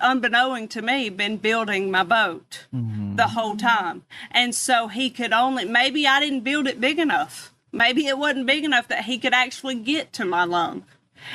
[0.00, 3.01] unbeknown to me, been building my boat mm-hmm.
[3.16, 4.04] The whole time.
[4.30, 7.52] And so he could only, maybe I didn't build it big enough.
[7.72, 10.84] Maybe it wasn't big enough that he could actually get to my lung.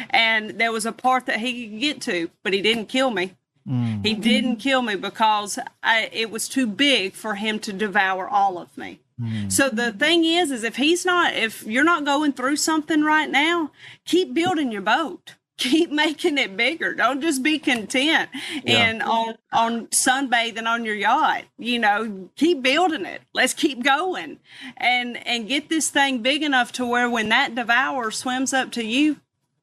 [0.10, 3.36] And there was a part that he could get to, but he didn't kill me.
[3.68, 4.06] Mm.
[4.06, 8.58] He didn't kill me because I, it was too big for him to devour all
[8.58, 9.00] of me.
[9.20, 9.52] Mm.
[9.52, 13.30] So the thing is, is if he's not, if you're not going through something right
[13.30, 13.72] now,
[14.06, 16.94] keep building your boat keep making it bigger.
[16.94, 18.30] Don't just be content
[18.64, 18.88] yeah.
[18.88, 21.44] and on on sunbathing on your yacht.
[21.58, 23.22] You know, keep building it.
[23.34, 24.40] Let's keep going
[24.78, 28.86] and and get this thing big enough to where when that devourer swims up to
[28.86, 29.18] you,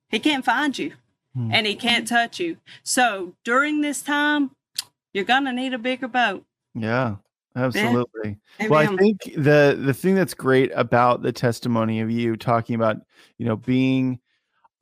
[0.09, 0.92] he can't find you.
[1.35, 1.50] hmm.
[1.52, 2.57] and he can't touch you.
[2.83, 4.50] So during this time,
[5.12, 6.44] you're gonna need a bigger boat.
[6.74, 7.16] Yeah,
[7.54, 8.38] absolutely.
[8.59, 8.68] Yeah.
[8.68, 12.96] Well, I think the the thing that's great about the testimony of you talking about,
[13.38, 14.18] you know, being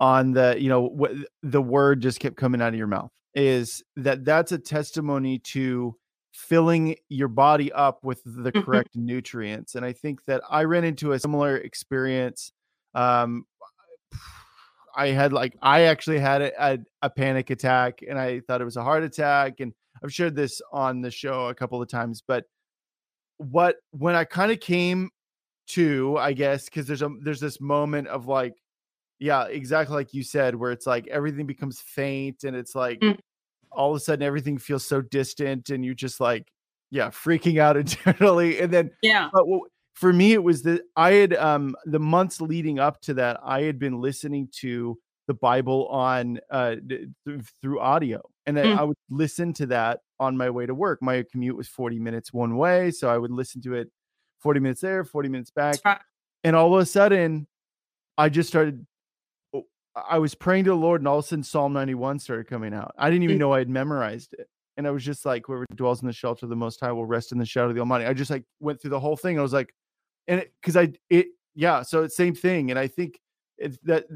[0.03, 1.13] on the, you know, what
[1.45, 5.97] the word just kept coming out of your mouth is that that's a testimony to
[6.33, 8.63] filling your body up with the mm-hmm.
[8.63, 9.77] correct nutrients.
[9.77, 12.51] And I think that I ran into a similar experience.
[12.97, 13.47] Um,
[14.97, 18.65] I had like I actually had a, a, a, panic attack, and I thought it
[18.65, 19.61] was a heart attack.
[19.61, 22.25] And I've shared this on the show a couple of times.
[22.27, 22.45] But
[23.39, 25.11] what when I kind of came
[25.69, 28.55] to, I guess, because there's a there's this moment of like,
[29.23, 33.19] yeah, exactly like you said, where it's like everything becomes faint, and it's like mm
[33.75, 36.53] all of a sudden everything feels so distant and you just like
[36.91, 39.45] yeah freaking out internally and then yeah but
[39.95, 43.63] for me it was that i had um the months leading up to that i
[43.63, 47.09] had been listening to the bible on uh th-
[47.61, 48.77] through audio and mm.
[48.77, 51.99] I, I would listen to that on my way to work my commute was 40
[51.99, 53.89] minutes one way so i would listen to it
[54.41, 55.99] 40 minutes there 40 minutes back right.
[56.43, 57.47] and all of a sudden
[58.19, 58.85] i just started
[59.95, 62.73] I was praying to the Lord, and all of a sudden Psalm 91 started coming
[62.73, 62.95] out.
[62.97, 64.49] I didn't even know I had memorized it.
[64.79, 67.05] And I was just like, whoever dwells in the shelter of the most high will
[67.05, 68.07] rest in the shadow of the Almighty.
[68.07, 69.39] I just like went through the whole thing.
[69.39, 69.75] I was like,
[70.29, 72.71] and because I it yeah, so it's the same thing.
[72.71, 73.21] And I think
[73.59, 74.07] it's that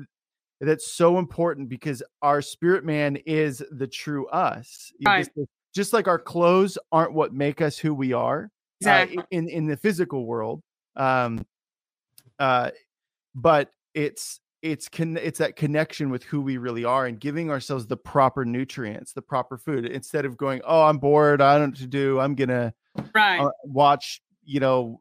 [0.61, 4.91] that's so important because our spirit man is the true us.
[5.05, 5.19] Right.
[5.19, 8.49] Just, just, like our clothes aren't what make us who we are uh,
[8.81, 9.19] exactly.
[9.19, 10.62] uh, in in the physical world.
[10.97, 11.45] Um
[12.39, 12.71] uh
[13.35, 17.87] but it's it's con- it's that connection with who we really are and giving ourselves
[17.87, 21.67] the proper nutrients, the proper food instead of going, "Oh, I'm bored, I don't know
[21.69, 22.21] what to do.
[22.21, 22.75] I'm going to
[23.15, 23.41] right.
[23.41, 25.01] Uh, watch, you know,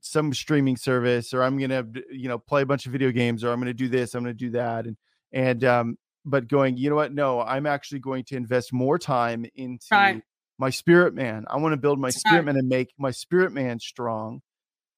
[0.00, 3.42] some streaming service or I'm going to you know, play a bunch of video games
[3.42, 4.96] or I'm going to do this, I'm going to do that." And
[5.32, 7.12] and um but going, "You know what?
[7.12, 10.22] No, I'm actually going to invest more time into right.
[10.58, 11.44] my spirit man.
[11.48, 14.42] I want to build my spirit man and make my spirit man strong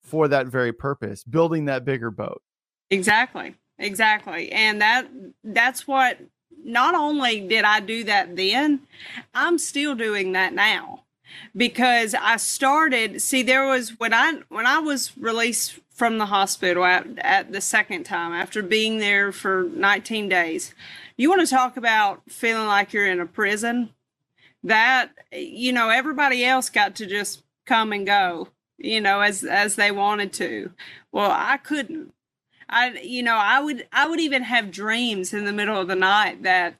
[0.02, 2.42] for that very purpose, building that bigger boat."
[2.90, 3.54] Exactly.
[3.78, 4.50] Exactly.
[4.50, 5.08] And that
[5.44, 6.18] that's what
[6.64, 8.80] not only did I do that then,
[9.34, 11.04] I'm still doing that now.
[11.54, 16.84] Because I started, see there was when I when I was released from the hospital
[16.84, 20.74] at, at the second time after being there for 19 days.
[21.16, 23.90] You want to talk about feeling like you're in a prison?
[24.64, 29.76] That you know, everybody else got to just come and go, you know, as as
[29.76, 30.72] they wanted to.
[31.12, 32.12] Well, I couldn't
[32.68, 35.94] I you know, I would I would even have dreams in the middle of the
[35.94, 36.74] night that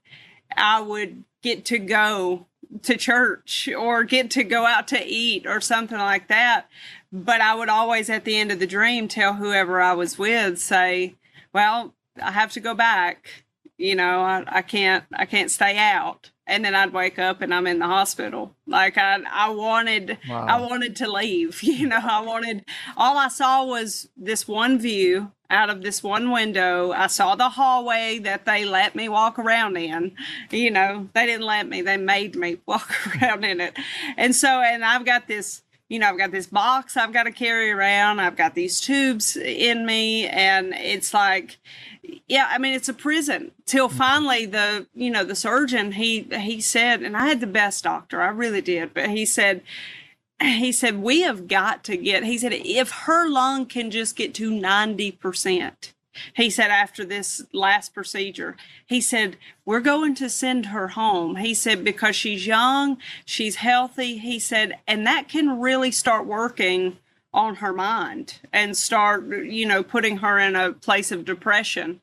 [0.57, 2.47] I would get to go
[2.83, 6.67] to church or get to go out to eat or something like that.
[7.13, 10.59] But I would always at the end of the dream tell whoever I was with,
[10.59, 11.15] say,
[11.53, 13.45] Well, I have to go back.
[13.79, 17.55] You know, I, I can't I can't stay out and then I'd wake up and
[17.55, 18.57] I'm in the hospital.
[18.67, 20.47] Like I, I wanted, wow.
[20.47, 21.63] I wanted to leave.
[21.69, 22.65] You know, I wanted.
[22.97, 26.93] All I saw was this one view out of this one window.
[26.93, 30.13] I saw the hallway that they let me walk around in.
[30.51, 33.77] You know, they didn't let me; they made me walk around in it.
[34.17, 37.33] And so, and I've got this you know, I've got this box I've got to
[37.33, 38.21] carry around.
[38.21, 40.27] I've got these tubes in me.
[40.27, 41.57] And it's like,
[42.29, 43.99] yeah, I mean, it's a prison till mm-hmm.
[43.99, 48.21] finally the, you know, the surgeon, he, he said, and I had the best doctor,
[48.21, 49.63] I really did, but he said,
[50.43, 54.35] he said, we have got to get, he said, if her lung can just get
[54.35, 55.93] to 90%,
[56.35, 61.37] he said, after this last procedure, he said, We're going to send her home.
[61.37, 64.19] He said, Because she's young, she's healthy.
[64.19, 66.99] He said, And that can really start working
[67.33, 72.01] on her mind and start, you know, putting her in a place of depression.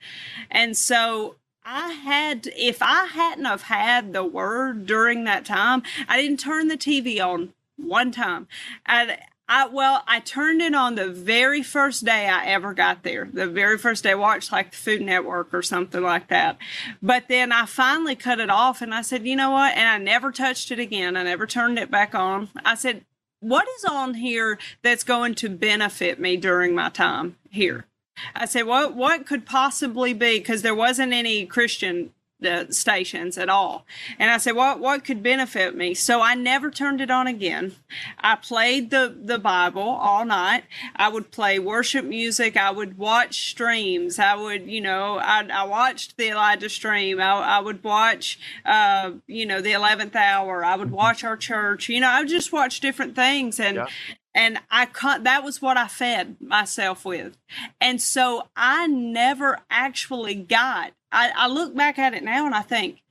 [0.51, 6.21] And so I had, if I hadn't have had the word during that time, I
[6.21, 8.47] didn't turn the TV on one time.
[8.85, 13.29] I, I well, I turned it on the very first day I ever got there.
[13.31, 16.57] The very first day I watched like the Food Network or something like that.
[17.01, 19.77] But then I finally cut it off and I said, you know what?
[19.77, 21.15] And I never touched it again.
[21.15, 22.49] I never turned it back on.
[22.63, 23.05] I said,
[23.39, 27.85] what is on here that's going to benefit me during my time here?
[28.33, 30.39] I said, what what could possibly be?
[30.39, 32.11] Because there wasn't any Christian
[32.45, 33.85] the stations at all.
[34.19, 35.93] And I said, what what could benefit me?
[35.93, 37.75] So I never turned it on again.
[38.19, 40.63] I played the the Bible all night.
[40.95, 42.55] I would play worship music.
[42.55, 44.19] I would watch streams.
[44.19, 47.19] I would, you know, I, I watched the Elijah stream.
[47.19, 50.63] I, I would watch, uh, you know, the eleventh hour.
[50.63, 51.89] I would watch our church.
[51.89, 53.77] You know, I would just watch different things and.
[53.77, 53.87] Yeah
[54.35, 57.37] and I cut that was what I fed myself with.
[57.79, 62.61] And so I never actually got I, I look back at it now and I
[62.61, 63.01] think,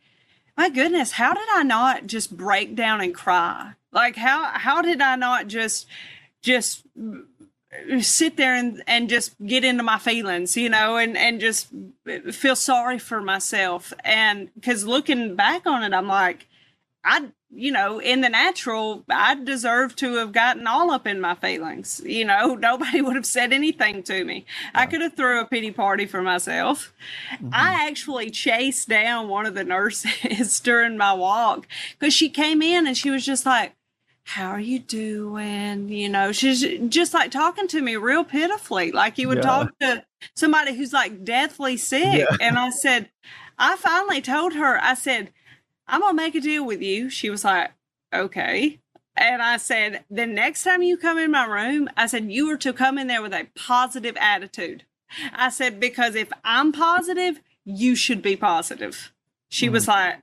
[0.56, 3.72] my goodness, how did I not just break down and cry?
[3.90, 5.86] Like how how did I not just
[6.42, 11.40] just uh, sit there and, and just get into my feelings, you know, and, and
[11.40, 11.68] just
[12.08, 13.92] uh, feel sorry for myself.
[14.04, 16.46] And because looking back on it, I'm like,
[17.04, 21.34] I, you know, in the natural, I deserve to have gotten all up in my
[21.34, 22.00] feelings.
[22.04, 24.46] You know, nobody would have said anything to me.
[24.74, 24.80] Yeah.
[24.82, 26.92] I could have threw a pity party for myself.
[27.34, 27.50] Mm-hmm.
[27.52, 31.66] I actually chased down one of the nurses during my walk
[31.98, 33.74] because she came in and she was just like,
[34.24, 35.90] how are you doing?
[35.90, 39.42] You know, she's just like talking to me real pitifully, like you would yeah.
[39.42, 42.20] talk to somebody who's like deathly sick.
[42.20, 42.36] Yeah.
[42.40, 43.10] And I said,
[43.58, 45.30] I finally told her, I said,
[45.86, 47.10] I'm going to make a deal with you.
[47.10, 47.72] She was like,
[48.12, 48.80] okay.
[49.16, 52.56] And I said, the next time you come in my room, I said, you are
[52.58, 54.84] to come in there with a positive attitude.
[55.32, 59.12] I said, because if I'm positive, you should be positive.
[59.48, 59.72] She mm.
[59.72, 60.16] was like,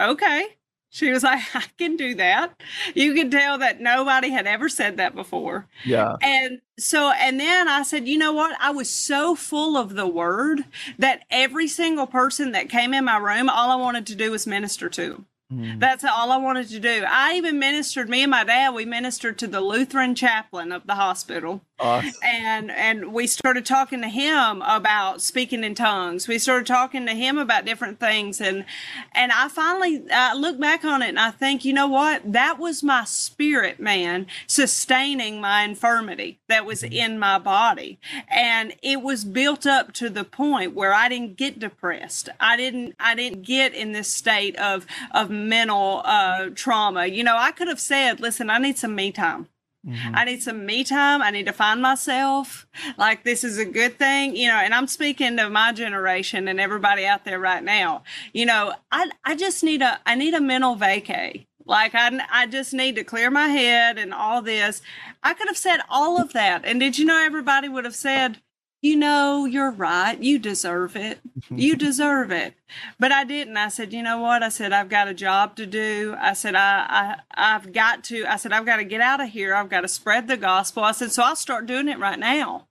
[0.00, 0.55] okay.
[0.90, 2.60] She was like, I can do that.
[2.94, 5.66] You could tell that nobody had ever said that before.
[5.84, 6.16] Yeah.
[6.22, 8.56] And so, and then I said, you know what?
[8.60, 10.64] I was so full of the word
[10.98, 14.46] that every single person that came in my room, all I wanted to do was
[14.46, 15.26] minister to them.
[15.52, 15.78] Mm.
[15.78, 17.04] That's all I wanted to do.
[17.08, 18.08] I even ministered.
[18.08, 22.10] Me and my dad, we ministered to the Lutheran chaplain of the hospital, awesome.
[22.24, 26.26] and and we started talking to him about speaking in tongues.
[26.26, 28.64] We started talking to him about different things, and
[29.12, 32.32] and I finally I look back on it and I think, you know what?
[32.32, 36.92] That was my spirit man sustaining my infirmity that was mm-hmm.
[36.92, 41.60] in my body, and it was built up to the point where I didn't get
[41.60, 42.30] depressed.
[42.40, 47.06] I didn't I didn't get in this state of of mental uh, trauma.
[47.06, 49.48] You know, I could have said, listen, I need some me time.
[49.86, 50.16] Mm-hmm.
[50.16, 51.22] I need some me time.
[51.22, 52.66] I need to find myself.
[52.96, 54.56] Like, this is a good thing, you know.
[54.56, 58.02] And I'm speaking to my generation and everybody out there right now.
[58.32, 61.46] You know, I I just need a I need a mental vacay.
[61.64, 64.82] Like, I I just need to clear my head and all this.
[65.22, 68.40] I could have said all of that, and did you know everybody would have said,
[68.82, 70.20] you know, you're right.
[70.20, 71.18] You deserve it.
[71.50, 72.54] You deserve it.
[72.98, 73.56] But I didn't.
[73.56, 74.42] I said, you know what?
[74.42, 76.14] I said, I've got a job to do.
[76.18, 79.30] I said, I, I, I've got to, I said, I've got to get out of
[79.30, 79.54] here.
[79.54, 80.84] I've got to spread the gospel.
[80.84, 82.68] I said, so I'll start doing it right now.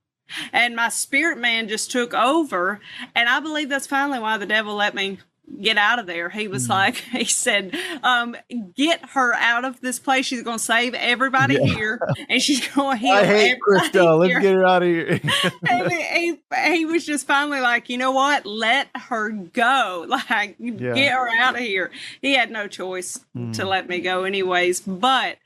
[0.52, 2.80] And my spirit man just took over.
[3.14, 5.20] And I believe that's finally why the devil let me
[5.62, 6.30] get out of there.
[6.30, 6.70] He was mm.
[6.70, 8.36] like, he said, um,
[8.76, 10.26] get her out of this place.
[10.26, 11.66] She's going to save everybody yeah.
[11.66, 14.20] here and she's going to heal I hate Christa.
[14.20, 15.20] Let's get her out of here.
[15.68, 18.46] he, he, he, was just finally like, you know what?
[18.46, 20.06] Let her go.
[20.16, 20.94] Like, yeah.
[20.94, 21.92] get her out of here.
[22.22, 23.54] He had no choice mm.
[23.56, 24.82] to let me go anyways.
[24.82, 25.38] But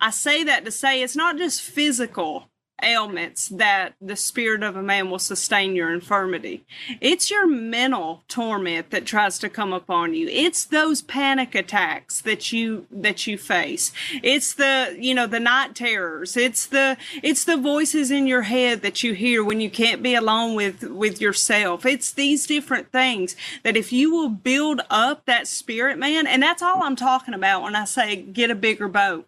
[0.00, 2.48] I say that to say it's not just physical
[2.82, 6.64] ailments that the spirit of a man will sustain your infirmity.
[7.00, 10.28] It's your mental torment that tries to come upon you.
[10.28, 13.92] It's those panic attacks that you that you face.
[14.22, 16.36] It's the, you know, the night terrors.
[16.36, 20.14] It's the it's the voices in your head that you hear when you can't be
[20.14, 21.84] alone with with yourself.
[21.84, 26.62] It's these different things that if you will build up that spirit man, and that's
[26.62, 29.26] all I'm talking about when I say get a bigger boat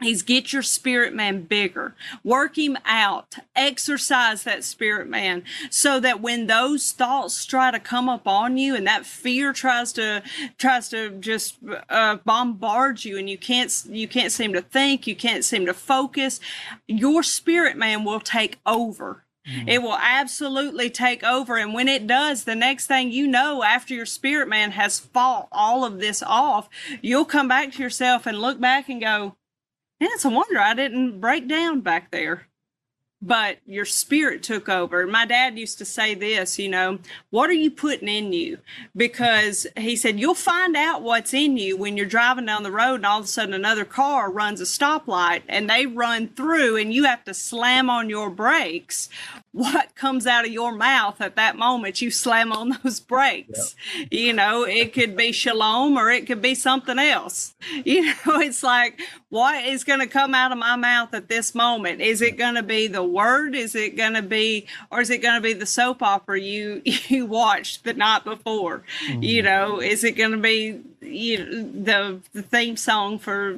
[0.00, 6.20] He's get your spirit man bigger, work him out, exercise that spirit man so that
[6.20, 10.22] when those thoughts try to come up on you and that fear tries to,
[10.56, 11.56] tries to just
[11.88, 15.74] uh, bombard you and you can't, you can't seem to think, you can't seem to
[15.74, 16.38] focus,
[16.86, 19.24] your spirit man will take over.
[19.48, 19.68] Mm-hmm.
[19.68, 21.56] It will absolutely take over.
[21.56, 25.48] And when it does, the next thing you know, after your spirit man has fought
[25.50, 26.68] all of this off,
[27.00, 29.36] you'll come back to yourself and look back and go,
[30.00, 32.46] and it's a wonder I didn't break down back there.
[33.20, 35.04] But your spirit took over.
[35.04, 38.58] My dad used to say this, you know, what are you putting in you?
[38.96, 42.94] Because he said, you'll find out what's in you when you're driving down the road
[42.96, 46.94] and all of a sudden another car runs a stoplight and they run through and
[46.94, 49.08] you have to slam on your brakes
[49.58, 54.08] what comes out of your mouth at that moment you slam on those brakes yep.
[54.10, 58.62] you know it could be shalom or it could be something else you know it's
[58.62, 62.00] like what is going to come out of my mouth at this moment?
[62.00, 63.54] Is it going to be the word?
[63.54, 66.82] Is it going to be or is it going to be the soap opera you
[66.84, 68.84] you watched the night before?
[69.06, 69.22] Mm-hmm.
[69.22, 73.56] you know is it going to be you the the theme song for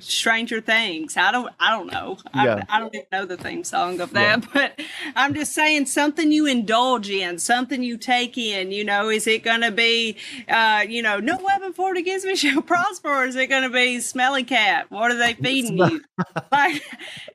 [0.00, 1.16] Stranger Things.
[1.16, 2.18] I don't I don't know.
[2.34, 2.64] Yeah.
[2.68, 4.48] I, I don't even know the theme song of that, yeah.
[4.52, 4.80] but
[5.16, 8.72] I'm just saying something you indulge in, something you take in.
[8.72, 10.16] You know, is it going to be,
[10.48, 13.70] uh, you know, no weapon formed against me shall prosper, or is it going to
[13.70, 14.90] be smelly cat?
[14.90, 16.02] What are they feeding you?
[16.50, 16.82] like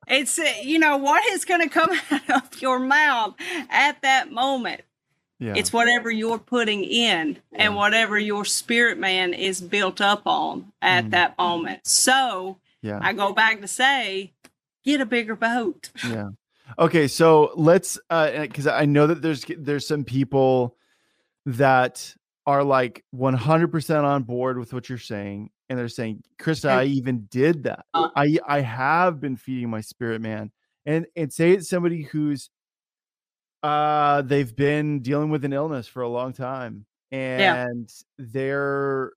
[0.08, 1.90] it's you know what is going to come
[2.30, 3.36] out of your mouth
[3.70, 4.82] at that moment
[5.40, 5.54] Yeah.
[5.56, 7.66] It's whatever you're putting in yeah.
[7.66, 11.12] and whatever your spirit man is built up on at mm.
[11.12, 11.86] that moment.
[11.86, 13.00] So yeah.
[13.02, 14.34] I go back to say,
[14.84, 15.90] get a bigger boat.
[16.04, 16.30] Yeah.
[16.78, 20.76] Okay, so let's uh because I know that there's there's some people
[21.46, 22.14] that
[22.46, 27.28] are like 100% on board with what you're saying and they're saying Christa i even
[27.30, 28.10] did that uh.
[28.16, 30.52] i i have been feeding my spirit man
[30.86, 32.50] and and say it's somebody who's
[33.64, 37.68] uh they've been dealing with an illness for a long time and yeah.
[38.18, 39.14] they're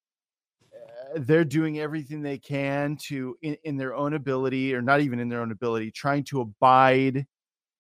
[0.73, 5.19] uh, they're doing everything they can to in, in their own ability or not even
[5.19, 7.27] in their own ability trying to abide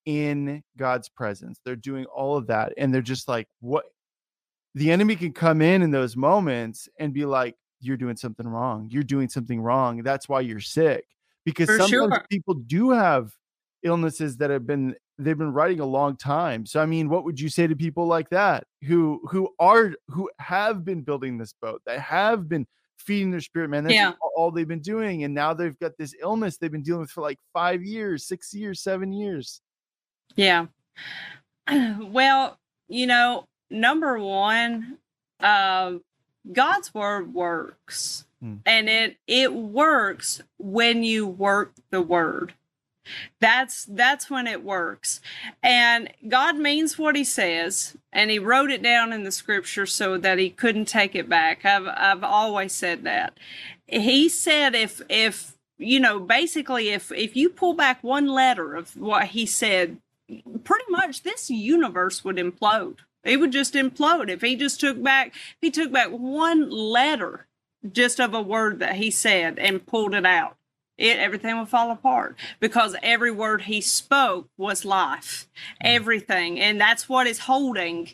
[0.06, 1.60] in god's presence.
[1.64, 3.84] They're doing all of that and they're just like what?
[4.74, 8.88] The enemy can come in in those moments and be like you're doing something wrong.
[8.90, 10.02] You're doing something wrong.
[10.02, 11.04] That's why you're sick.
[11.44, 12.26] Because For sometimes sure.
[12.30, 13.32] people do have
[13.82, 14.94] illnesses that have been
[15.24, 18.06] they've been writing a long time so i mean what would you say to people
[18.06, 22.66] like that who who are who have been building this boat that have been
[22.98, 24.12] feeding their spirit man that's yeah.
[24.36, 27.22] all they've been doing and now they've got this illness they've been dealing with for
[27.22, 29.62] like five years six years seven years
[30.36, 30.66] yeah
[32.00, 32.58] well
[32.88, 34.98] you know number one,
[35.38, 35.94] uh,
[36.52, 38.56] God's word works, hmm.
[38.66, 42.54] and it it works when you work the word.
[43.40, 45.20] That's that's when it works.
[45.62, 50.18] And God means what he says, and he wrote it down in the scripture so
[50.18, 51.64] that he couldn't take it back.
[51.64, 53.38] I've I've always said that.
[53.86, 58.96] He said if if you know basically if if you pull back one letter of
[58.96, 59.98] what he said,
[60.64, 62.98] pretty much this universe would implode.
[63.24, 67.46] It would just implode if he just took back if he took back one letter
[67.90, 70.56] just of a word that he said and pulled it out.
[71.00, 75.48] It everything would fall apart because every word he spoke was life.
[75.82, 75.94] Mm.
[75.94, 76.60] Everything.
[76.60, 78.10] And that's what is holding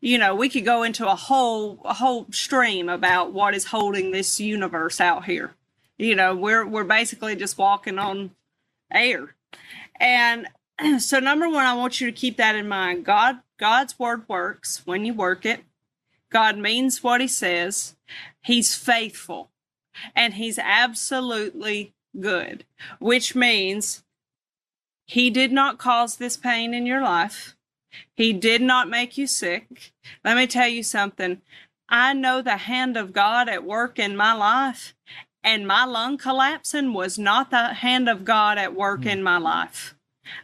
[0.00, 4.12] you know, we could go into a whole a whole stream about what is holding
[4.12, 5.54] this universe out here.
[5.98, 8.30] You know, we're we're basically just walking on
[8.92, 9.34] air.
[9.98, 10.46] And
[10.98, 13.04] so number one, I want you to keep that in mind.
[13.04, 15.64] God God's word works when you work it.
[16.30, 17.96] God means what he says.
[18.40, 19.50] He's faithful
[20.14, 22.64] and he's absolutely good,
[22.98, 24.04] which means
[25.06, 27.56] he did not cause this pain in your life.
[28.14, 29.92] He did not make you sick.
[30.24, 31.40] Let me tell you something.
[31.88, 34.94] I know the hand of God at work in my life,
[35.42, 39.12] and my lung collapsing was not the hand of God at work mm.
[39.12, 39.94] in my life.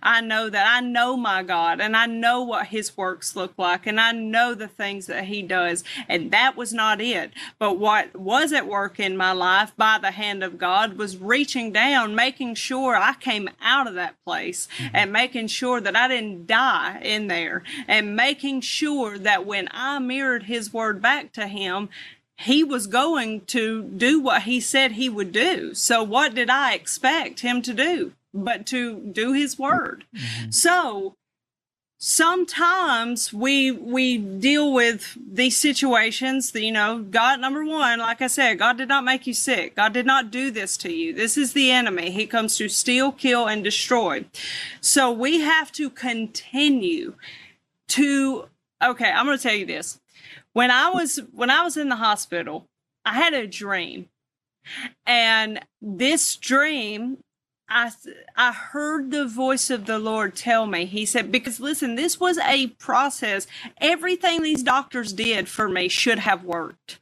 [0.02, 3.86] I know that I know my God and I know what his works look like
[3.86, 5.84] and I know the things that he does.
[6.08, 7.32] And that was not it.
[7.58, 11.72] But what was at work in my life by the hand of God was reaching
[11.72, 14.96] down, making sure I came out of that place mm-hmm.
[14.96, 19.98] and making sure that I didn't die in there and making sure that when I
[19.98, 21.88] mirrored his word back to him,
[22.36, 25.74] he was going to do what he said he would do.
[25.74, 28.12] So, what did I expect him to do?
[28.34, 30.04] but to do his word.
[30.14, 30.50] Mm-hmm.
[30.50, 31.14] So
[31.96, 38.26] sometimes we we deal with these situations that, you know god number one like i
[38.26, 41.38] said god did not make you sick god did not do this to you this
[41.38, 44.22] is the enemy he comes to steal kill and destroy
[44.82, 47.14] so we have to continue
[47.88, 48.48] to
[48.82, 49.98] okay i'm going to tell you this
[50.54, 52.66] when i was when i was in the hospital
[53.04, 54.08] i had a dream
[55.06, 57.18] and this dream
[57.68, 57.92] I
[58.36, 60.84] I heard the voice of the Lord tell me.
[60.84, 63.46] He said, because listen, this was a process.
[63.80, 67.00] Everything these doctors did for me should have worked.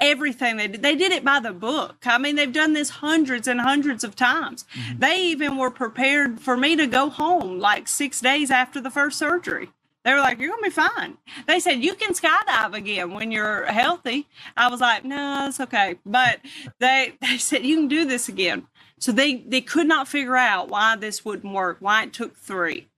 [0.00, 1.98] Everything they did, they did it by the book.
[2.04, 4.64] I mean, they've done this hundreds and hundreds of times.
[4.74, 4.98] Mm-hmm.
[4.98, 9.16] They even were prepared for me to go home like six days after the first
[9.16, 9.70] surgery.
[10.04, 13.66] They were like, "You're gonna be fine." They said you can skydive again when you're
[13.66, 14.26] healthy.
[14.56, 16.40] I was like, "No, it's okay." But
[16.78, 18.66] they they said you can do this again.
[19.00, 22.88] So they, they could not figure out why this wouldn't work, why it took three.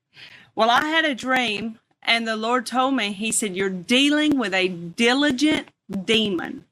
[0.57, 4.53] Well, I had a dream, and the Lord told me, He said, You're dealing with
[4.53, 5.69] a diligent
[6.05, 6.65] demon.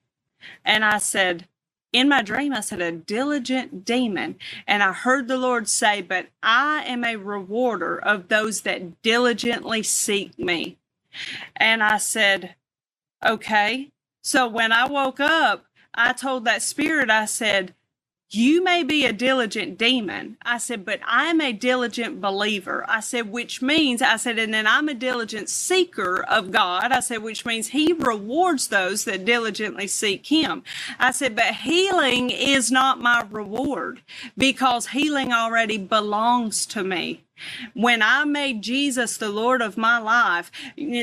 [0.64, 1.46] And I said,
[1.92, 4.36] in my dream, I said, a diligent demon.
[4.66, 9.82] And I heard the Lord say, But I am a rewarder of those that diligently
[9.82, 10.78] seek me.
[11.56, 12.54] And I said,
[13.26, 13.90] Okay.
[14.22, 15.64] So when I woke up,
[15.94, 17.74] I told that spirit, I said,
[18.30, 20.36] you may be a diligent demon.
[20.42, 22.84] I said, but I'm a diligent believer.
[22.88, 26.92] I said, which means, I said, and then I'm a diligent seeker of God.
[26.92, 30.62] I said, which means He rewards those that diligently seek Him.
[30.98, 34.02] I said, but healing is not my reward
[34.38, 37.22] because healing already belongs to me.
[37.74, 40.50] When I made Jesus the Lord of my life,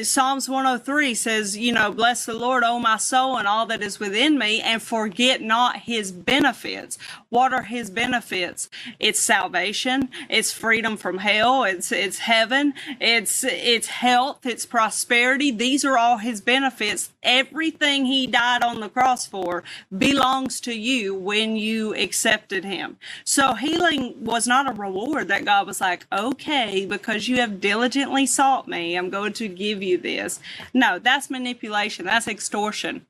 [0.03, 3.99] Psalms 103 says, you know, bless the Lord, O my soul, and all that is
[3.99, 6.97] within me, and forget not his benefits.
[7.29, 8.69] What are his benefits?
[8.99, 15.51] It's salvation, it's freedom from hell, it's it's heaven, it's it's health, it's prosperity.
[15.51, 17.11] These are all his benefits.
[17.23, 19.63] Everything he died on the cross for
[19.97, 22.97] belongs to you when you accepted him.
[23.23, 28.25] So healing was not a reward that God was like, okay, because you have diligently
[28.25, 30.39] sought me, I'm going to give you this.
[30.73, 32.05] No, that's manipulation.
[32.05, 33.05] That's extortion.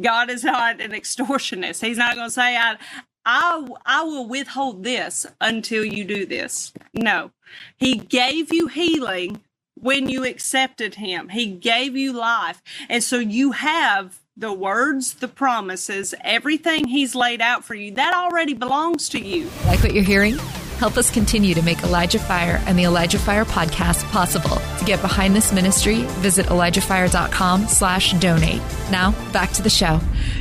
[0.00, 1.84] God is not an extortionist.
[1.84, 2.76] He's not going to say, I,
[3.24, 6.72] I, I will withhold this until you do this.
[6.92, 7.30] No,
[7.76, 9.40] he gave you healing
[9.74, 11.30] when you accepted him.
[11.30, 12.62] He gave you life.
[12.88, 17.92] And so you have the words, the promises, everything he's laid out for you.
[17.92, 19.50] That already belongs to you.
[19.66, 20.38] Like what you're hearing?
[20.82, 24.56] Help us continue to make Elijah Fire and the Elijah Fire podcast possible.
[24.80, 28.60] To get behind this ministry, visit ElijahFire.com slash donate.
[28.90, 30.00] Now, back to the show.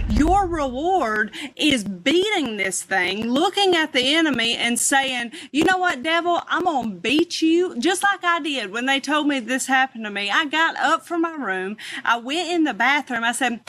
[0.10, 6.02] Your reward is beating this thing, looking at the enemy and saying, you know what,
[6.02, 7.78] devil, I'm going to beat you.
[7.78, 10.32] Just like I did when they told me this happened to me.
[10.32, 11.78] I got up from my room.
[12.04, 13.24] I went in the bathroom.
[13.24, 13.62] I said,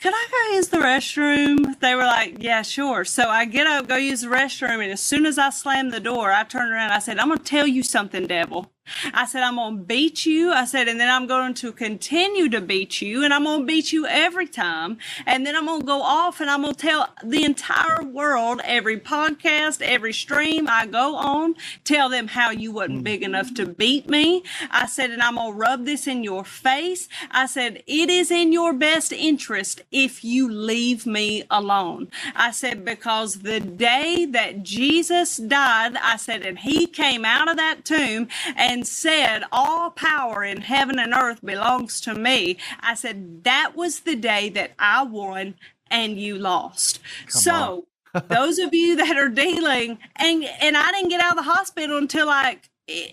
[0.00, 1.80] could I go use the restroom?
[1.80, 3.04] They were like, yeah, sure.
[3.04, 6.00] So I get up, go use the restroom, and as soon as I slam the
[6.00, 6.92] door, I turn around.
[6.92, 8.70] I said, I'm going to tell you something, devil.
[9.12, 10.52] I said, I'm going to beat you.
[10.52, 13.66] I said, and then I'm going to continue to beat you and I'm going to
[13.66, 14.98] beat you every time.
[15.26, 18.60] And then I'm going to go off and I'm going to tell the entire world,
[18.64, 23.66] every podcast, every stream I go on, tell them how you wasn't big enough to
[23.66, 24.42] beat me.
[24.70, 27.08] I said, and I'm going to rub this in your face.
[27.30, 32.08] I said, it is in your best interest if you leave me alone.
[32.34, 37.56] I said, because the day that Jesus died, I said, and he came out of
[37.56, 42.94] that tomb and and said, All power in heaven and earth belongs to me, I
[42.94, 45.54] said, That was the day that I won
[45.90, 47.00] and you lost.
[47.26, 47.86] Come so,
[48.28, 51.96] those of you that are dealing, and, and I didn't get out of the hospital
[51.96, 52.68] until like,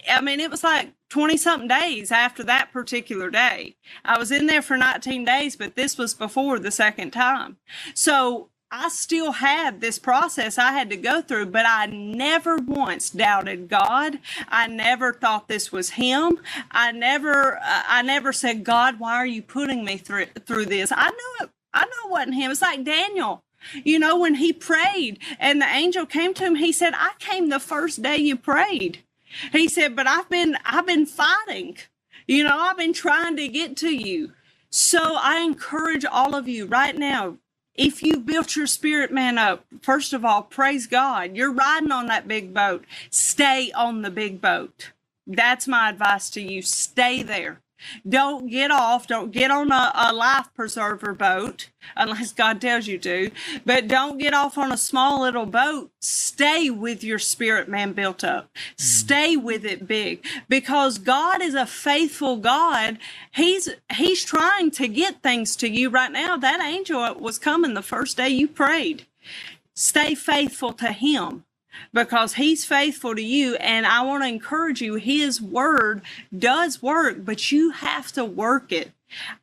[0.09, 3.77] I mean, it was like 20 something days after that particular day.
[4.03, 7.57] I was in there for 19 days, but this was before the second time.
[7.93, 13.11] So I still had this process I had to go through, but I never once
[13.11, 14.17] doubted God.
[14.49, 16.39] I never thought this was Him.
[16.71, 20.91] I never, uh, I never said, God, why are you putting me through through this?
[20.91, 21.51] I knew it.
[21.71, 22.49] I know it wasn't Him.
[22.49, 23.43] It's like Daniel.
[23.83, 27.49] You know, when he prayed and the angel came to him, he said, I came
[27.49, 29.03] the first day you prayed.
[29.51, 31.77] He said, but I've been, I've been fighting.
[32.27, 34.33] You know, I've been trying to get to you.
[34.69, 37.37] So I encourage all of you right now,
[37.75, 41.35] if you built your spirit man up, first of all, praise God.
[41.35, 42.85] You're riding on that big boat.
[43.09, 44.91] Stay on the big boat.
[45.25, 46.61] That's my advice to you.
[46.61, 47.61] Stay there.
[48.07, 49.07] Don't get off.
[49.07, 53.31] Don't get on a, a, life preserver boat unless God tells you to.
[53.65, 55.91] But don't get off on a small little boat.
[55.99, 58.45] Stay with your spirit man built up.
[58.45, 58.83] Mm-hmm.
[58.83, 62.97] Stay with it big because God is a faithful God.
[63.33, 66.37] He's He's trying to get things to you right now.
[66.37, 69.05] That angel was coming the first day you prayed.
[69.75, 71.45] Stay faithful to Him
[71.91, 73.55] because he's faithful to you.
[73.55, 76.01] And I want to encourage you, his word
[76.37, 78.91] does work, but you have to work it.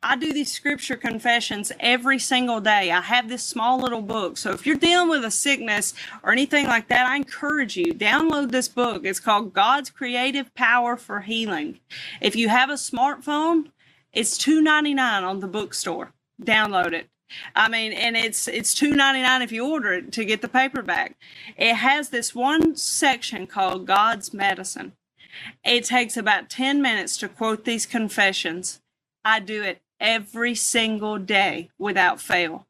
[0.03, 2.91] I do these scripture confessions every single day.
[2.91, 4.37] I have this small little book.
[4.37, 8.51] So if you're dealing with a sickness or anything like that, I encourage you download
[8.51, 9.05] this book.
[9.05, 11.79] It's called God's Creative Power for Healing.
[12.19, 13.71] If you have a smartphone,
[14.13, 16.11] it's $2.99 on the bookstore.
[16.41, 17.10] Download it.
[17.55, 20.47] I mean, and it's it's two ninety nine if you order it to get the
[20.47, 21.17] paperback.
[21.57, 24.93] It has this one section called God's Medicine.
[25.63, 28.81] It takes about ten minutes to quote these confessions.
[29.23, 32.67] I do it every single day without fail.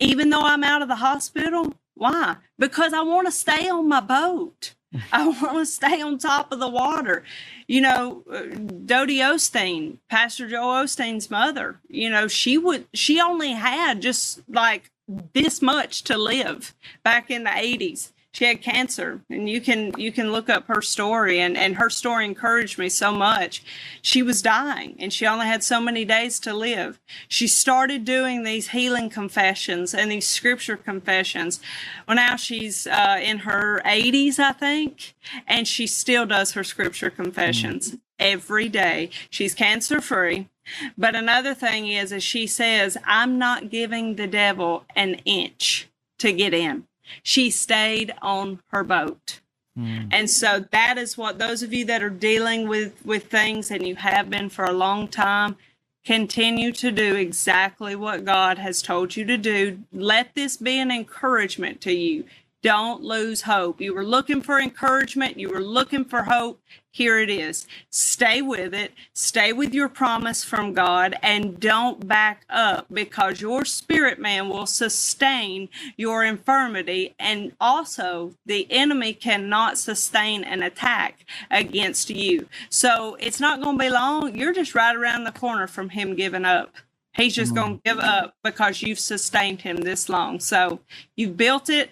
[0.00, 2.36] Even though I'm out of the hospital, why?
[2.58, 4.74] Because I want to stay on my boat.
[5.12, 7.24] I want to stay on top of the water.
[7.66, 8.42] You know, uh,
[8.84, 14.90] Dodie Osteen, Pastor Joel Osteen's mother, you know, she would, she only had just like
[15.32, 20.10] this much to live back in the 80s she had cancer and you can you
[20.10, 23.62] can look up her story and and her story encouraged me so much.
[24.00, 26.98] She was dying and she only had so many days to live.
[27.28, 31.60] She started doing these healing confessions and these scripture confessions
[32.08, 35.14] well now she's uh, in her 80s i think
[35.46, 37.96] and she still does her scripture confessions mm-hmm.
[38.18, 39.10] every day.
[39.28, 40.48] She's cancer free
[40.96, 46.32] but another thing is as she says i'm not giving the devil an inch to
[46.32, 46.86] get in
[47.22, 49.40] she stayed on her boat.
[49.78, 50.08] Mm.
[50.10, 53.86] And so that is what those of you that are dealing with with things and
[53.86, 55.56] you have been for a long time
[56.04, 59.78] continue to do exactly what God has told you to do.
[59.92, 62.24] Let this be an encouragement to you.
[62.62, 63.80] Don't lose hope.
[63.80, 65.38] You were looking for encouragement.
[65.38, 66.60] You were looking for hope.
[66.92, 67.66] Here it is.
[67.90, 68.92] Stay with it.
[69.14, 74.66] Stay with your promise from God and don't back up because your spirit man will
[74.66, 77.14] sustain your infirmity.
[77.18, 82.46] And also, the enemy cannot sustain an attack against you.
[82.68, 84.36] So it's not going to be long.
[84.36, 86.74] You're just right around the corner from him giving up.
[87.14, 87.62] He's just mm-hmm.
[87.62, 90.40] going to give up because you've sustained him this long.
[90.40, 90.80] So
[91.16, 91.90] you've built it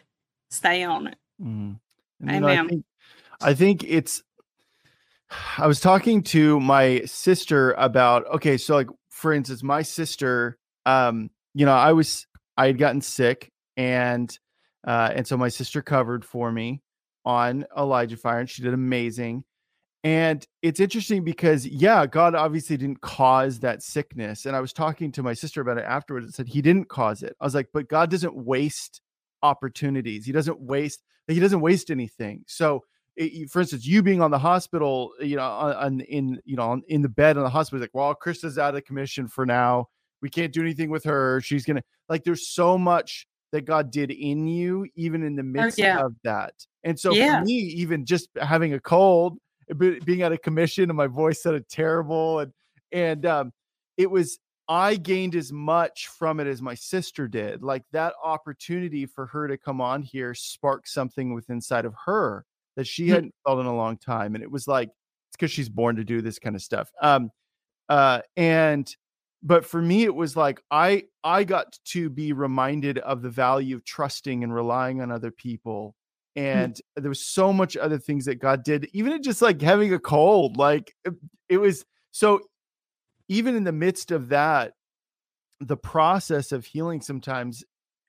[0.51, 1.16] stay on it.
[1.42, 1.78] Mm.
[2.22, 2.42] Amen.
[2.42, 2.84] Know, I, think,
[3.40, 4.22] I think it's.
[5.59, 11.30] I was talking to my sister about okay, so like for instance, my sister, um,
[11.55, 12.26] you know, I was
[12.57, 14.36] I had gotten sick and
[14.86, 16.82] uh, and so my sister covered for me
[17.24, 19.44] on Elijah Fire, and she did amazing.
[20.03, 24.46] And it's interesting because, yeah, God obviously didn't cause that sickness.
[24.46, 27.22] And I was talking to my sister about it afterwards and said, He didn't cause
[27.22, 27.36] it.
[27.38, 29.03] I was like, But God doesn't waste
[29.43, 30.26] opportunities.
[30.26, 32.45] He doesn't waste he doesn't waste anything.
[32.47, 32.84] So
[33.16, 36.82] it, for instance, you being on the hospital, you know, on, in you know on,
[36.88, 39.88] in the bed in the hospital, like, well, Christa's out of commission for now.
[40.22, 41.41] We can't do anything with her.
[41.41, 42.24] She's gonna like.
[42.24, 46.05] There's so much that God did in you, even in the oh, midst oh, yeah.
[46.05, 46.55] of that.
[46.84, 47.41] And so yeah.
[47.41, 49.38] for me, even just having a cold,
[49.78, 52.53] being out of commission, and my voice sounded terrible, and
[52.93, 53.53] and um,
[53.97, 54.38] it was
[54.70, 57.60] I gained as much from it as my sister did.
[57.60, 62.44] Like that opportunity for her to come on here sparked something within inside of her
[62.76, 64.36] that she hadn't felt in a long time.
[64.36, 66.88] And it was like, it's because she's born to do this kind of stuff.
[67.02, 67.32] Um,
[67.88, 68.94] uh, and
[69.42, 73.74] but for me, it was like I I got to be reminded of the value
[73.74, 75.96] of trusting and relying on other people.
[76.36, 76.42] Hmm.
[76.42, 79.98] And there was so much other things that God did, even just like having a
[79.98, 80.56] cold.
[80.56, 81.14] Like it,
[81.48, 82.40] it was so
[83.30, 84.74] even in the midst of that,
[85.60, 87.64] the process of healing sometimes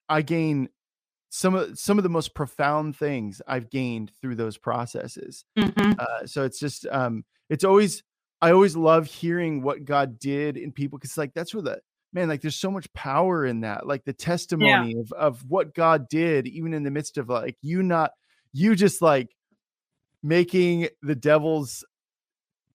[0.10, 0.68] I gain
[1.30, 5.46] some of some of the most profound things I've gained through those processes.
[5.58, 5.94] Mm-hmm.
[5.98, 8.04] Uh, so it's just um, it's always
[8.42, 11.80] I always love hearing what God did in people because like that's where the
[12.14, 15.00] man like there's so much power in that like the testimony yeah.
[15.02, 18.12] of of what God did even in the midst of like you not
[18.54, 19.30] you just like
[20.24, 21.86] making the devil's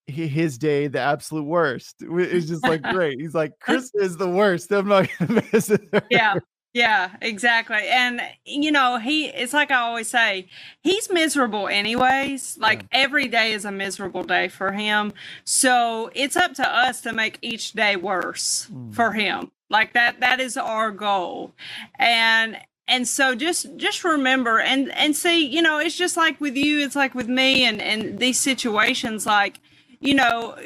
[0.06, 1.96] his day the absolute worst.
[2.00, 3.20] It's just like great.
[3.20, 4.70] He's like Chris is the worst.
[4.72, 6.02] I'm not gonna visit her.
[6.10, 6.34] Yeah.
[6.72, 7.88] Yeah, exactly.
[7.88, 10.46] And you know, he it's like I always say,
[10.82, 12.58] he's miserable anyways.
[12.58, 12.88] Like yeah.
[12.98, 15.14] every day is a miserable day for him.
[15.44, 18.94] So it's up to us to make each day worse mm.
[18.94, 19.50] for him.
[19.70, 21.54] Like that that is our goal.
[21.98, 26.56] And and so just just remember and and see, you know, it's just like with
[26.56, 29.60] you, it's like with me and and these situations like
[30.06, 30.56] you know,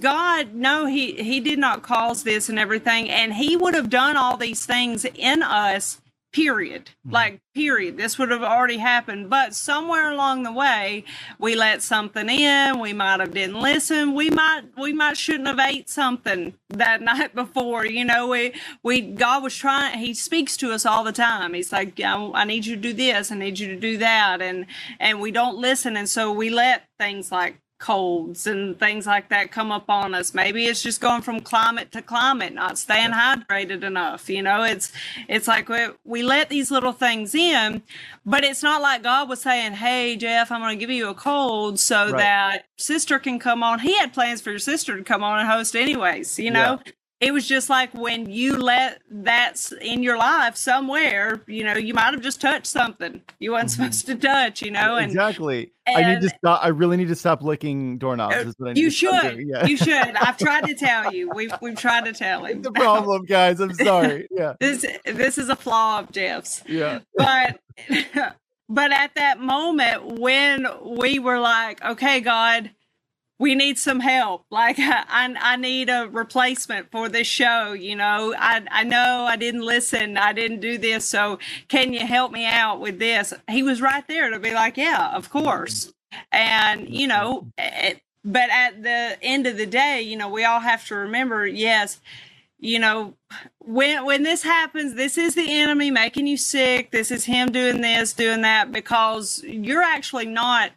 [0.00, 4.16] God, no, he he did not cause this and everything, and he would have done
[4.16, 5.98] all these things in us.
[6.30, 6.86] Period.
[6.86, 7.12] Mm-hmm.
[7.12, 7.98] Like period.
[7.98, 11.04] This would have already happened, but somewhere along the way,
[11.38, 12.80] we let something in.
[12.80, 14.14] We might have didn't listen.
[14.14, 17.84] We might we might shouldn't have ate something that night before.
[17.84, 19.98] You know, we we God was trying.
[19.98, 21.52] He speaks to us all the time.
[21.52, 23.30] He's like, I, I need you to do this.
[23.30, 24.66] I need you to do that, and
[25.00, 29.50] and we don't listen, and so we let things like colds and things like that
[29.50, 30.32] come up on us.
[30.32, 34.30] Maybe it's just going from climate to climate, not staying hydrated enough.
[34.30, 34.92] You know, it's
[35.28, 37.82] it's like we, we let these little things in,
[38.24, 41.14] but it's not like God was saying, "Hey, Jeff, I'm going to give you a
[41.14, 42.18] cold so right.
[42.18, 45.48] that sister can come on." He had plans for your sister to come on and
[45.48, 46.38] host anyways.
[46.38, 46.92] You know, yeah
[47.22, 51.94] it was just like when you let that in your life somewhere, you know, you
[51.94, 53.84] might have just touched something you weren't mm-hmm.
[53.84, 54.96] supposed to touch, you know.
[54.96, 55.70] And exactly.
[55.86, 56.64] And, I need to stop.
[56.64, 58.56] I really need to stop licking doorknobs.
[58.74, 59.40] you should.
[59.46, 59.64] Yeah.
[59.64, 60.16] You should.
[60.16, 61.30] I've tried to tell you.
[61.32, 62.60] We've we've tried to tell him.
[62.60, 63.60] the problem, guys.
[63.60, 64.26] I'm sorry.
[64.32, 64.54] Yeah.
[64.58, 66.64] this this is a flaw of Jeff's.
[66.66, 67.00] Yeah.
[67.16, 67.60] But
[68.68, 72.70] but at that moment when we were like, okay, God
[73.38, 74.44] we need some help.
[74.50, 77.72] Like I, I need a replacement for this show.
[77.72, 80.16] You know, I, I know I didn't listen.
[80.16, 81.04] I didn't do this.
[81.04, 83.34] So can you help me out with this?
[83.50, 85.92] He was right there to be like, yeah, of course.
[86.30, 90.60] And, you know, it, but at the end of the day, you know, we all
[90.60, 92.00] have to remember, yes,
[92.58, 93.14] you know,
[93.58, 96.92] when when this happens, this is the enemy making you sick.
[96.92, 100.70] This is him doing this, doing that because you're actually not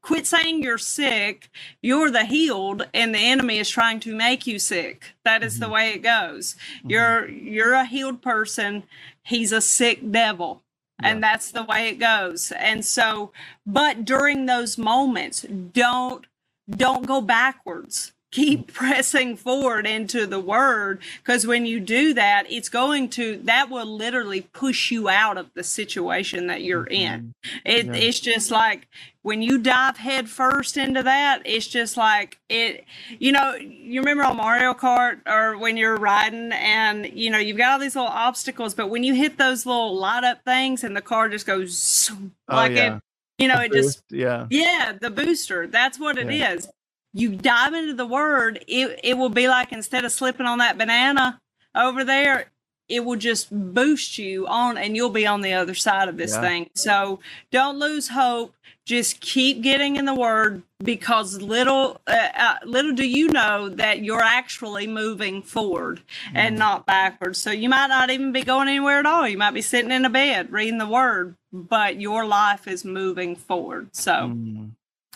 [0.00, 4.58] quit saying you're sick you're the healed and the enemy is trying to make you
[4.58, 5.64] sick that is mm-hmm.
[5.64, 6.90] the way it goes mm-hmm.
[6.90, 8.82] you're you're a healed person
[9.22, 10.62] he's a sick devil
[11.02, 12.52] and that's the way it goes.
[12.52, 13.32] And so,
[13.66, 16.26] but during those moments, don't
[16.70, 22.68] don't go backwards keep pressing forward into the word because when you do that it's
[22.68, 27.58] going to that will literally push you out of the situation that you're in mm-hmm.
[27.64, 27.92] it, yeah.
[27.94, 28.88] it's just like
[29.20, 32.84] when you dive head first into that it's just like it
[33.18, 37.58] you know you remember on mario kart or when you're riding and you know you've
[37.58, 40.96] got all these little obstacles but when you hit those little light up things and
[40.96, 42.96] the car just goes oh, like yeah.
[42.96, 43.02] it
[43.38, 46.54] you know the it boost, just yeah yeah the booster that's what it yeah.
[46.54, 46.68] is
[47.12, 50.78] you dive into the word, it, it will be like instead of slipping on that
[50.78, 51.40] banana
[51.74, 52.50] over there,
[52.88, 56.34] it will just boost you on and you'll be on the other side of this
[56.34, 56.40] yeah.
[56.40, 56.70] thing.
[56.74, 58.54] So don't lose hope.
[58.84, 64.02] Just keep getting in the word because little uh, uh, little do you know that
[64.02, 66.32] you're actually moving forward mm.
[66.34, 67.38] and not backwards.
[67.38, 69.28] So you might not even be going anywhere at all.
[69.28, 73.36] You might be sitting in a bed reading the word, but your life is moving
[73.36, 73.94] forward.
[73.94, 74.72] So mm.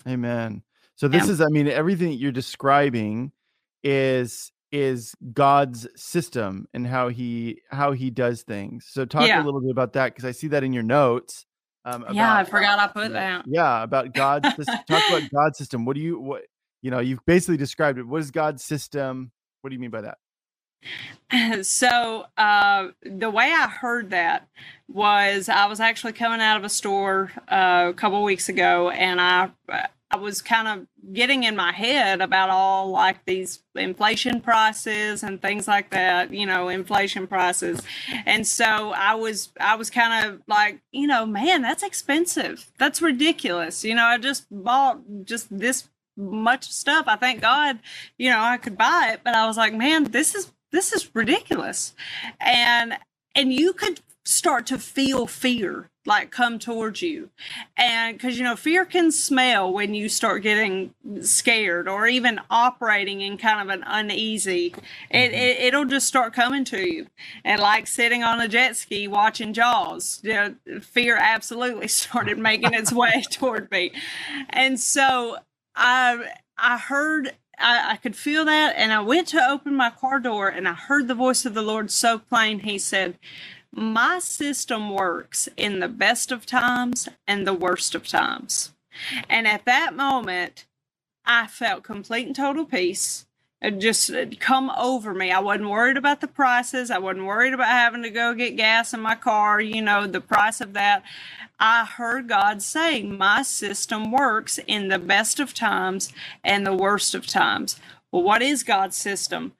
[0.07, 0.63] Amen.
[0.97, 1.33] So this yeah.
[1.33, 3.33] is, I mean, everything you're describing
[3.85, 8.87] is is God's system and how he how he does things.
[8.91, 9.43] So talk yeah.
[9.43, 11.47] a little bit about that because I see that in your notes.
[11.85, 13.45] Um, about, yeah, I forgot I put that.
[13.47, 14.75] Yeah, about God's system.
[14.89, 15.85] talk about God's system.
[15.85, 16.43] What do you what
[16.83, 16.99] you know?
[16.99, 18.07] You've basically described it.
[18.07, 19.31] What is God's system?
[19.61, 20.19] What do you mean by that?
[21.63, 24.47] So uh, the way I heard that
[24.87, 29.21] was I was actually coming out of a store uh, a couple weeks ago, and
[29.21, 29.51] I
[30.11, 35.43] I was kind of getting in my head about all like these inflation prices and
[35.43, 37.81] things like that, you know, inflation prices.
[38.25, 42.71] And so I was I was kind of like, you know, man, that's expensive.
[42.79, 43.85] That's ridiculous.
[43.85, 47.07] You know, I just bought just this much stuff.
[47.09, 47.81] I thank God,
[48.17, 51.15] you know, I could buy it, but I was like, man, this is this is
[51.15, 51.95] ridiculous.
[52.41, 52.97] And
[53.35, 57.31] and you could start to feel fear like come towards you.
[57.77, 63.21] And because you know fear can smell when you start getting scared or even operating
[63.21, 64.75] in kind of an uneasy.
[65.11, 65.35] It, mm-hmm.
[65.35, 67.07] it it'll just start coming to you.
[67.45, 72.75] And like sitting on a jet ski watching jaws you know, fear absolutely started making
[72.75, 73.93] its way toward me.
[74.51, 75.37] And so
[75.77, 80.19] i i heard I, I could feel that and i went to open my car
[80.19, 82.61] door and i heard the voice of the lord so plain.
[82.61, 83.19] He said
[83.77, 88.73] my system works in the best of times and the worst of times.
[89.29, 90.65] And at that moment,
[91.27, 93.27] I felt complete and total peace.
[93.61, 94.11] It just
[94.41, 95.31] come over me.
[95.31, 96.91] I wasn't worried about the prices.
[96.91, 100.21] I wasn't worried about having to go get gas in my car, you know, the
[100.21, 101.03] price of that.
[101.59, 106.13] I heard God say, My system works in the best of times
[106.45, 107.81] and the worst of times.
[108.13, 109.53] Well, what is God's system?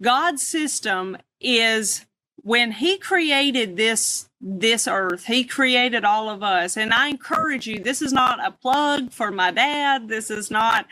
[0.00, 2.06] God's system is
[2.42, 6.76] when he created this this earth he created all of us.
[6.76, 10.08] And i encourage you this is not a plug for my dad.
[10.08, 10.86] This is not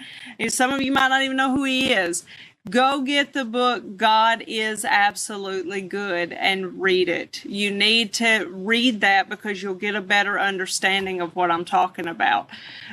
[0.48, 2.24] some of you might not even know who he is
[2.70, 7.44] Go get the book, God is Absolutely Good, and read it.
[7.44, 12.06] You need to read that because you'll get a better understanding of what I'm talking
[12.06, 12.48] about.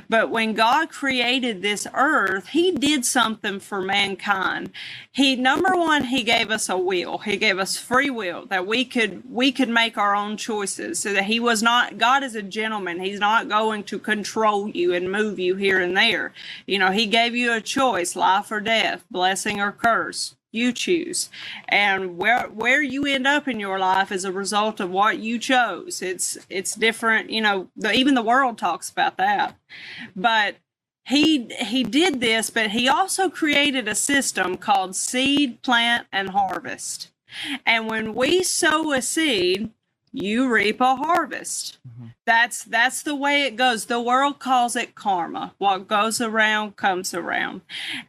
[0.09, 4.71] But when God created this earth, He did something for mankind.
[5.11, 7.19] He, number one, He gave us a will.
[7.19, 10.99] He gave us free will that we could we could make our own choices.
[10.99, 12.99] So that He was not God is a gentleman.
[12.99, 16.33] He's not going to control you and move you here and there.
[16.67, 20.71] You know, He gave you a choice, life or death, blessing or or curse you
[20.71, 21.29] choose.
[21.67, 25.37] And where where you end up in your life is a result of what you
[25.37, 26.01] chose.
[26.01, 29.57] It's it's different you know the, even the world talks about that.
[30.15, 30.55] But
[31.05, 37.11] he he did this but he also created a system called seed plant and harvest.
[37.65, 39.71] And when we sow a seed
[40.17, 41.77] you reap a harvest.
[41.87, 42.07] Mm-hmm.
[42.25, 43.85] That's that's the way it goes.
[43.85, 45.53] The world calls it karma.
[45.57, 47.61] What goes around comes around.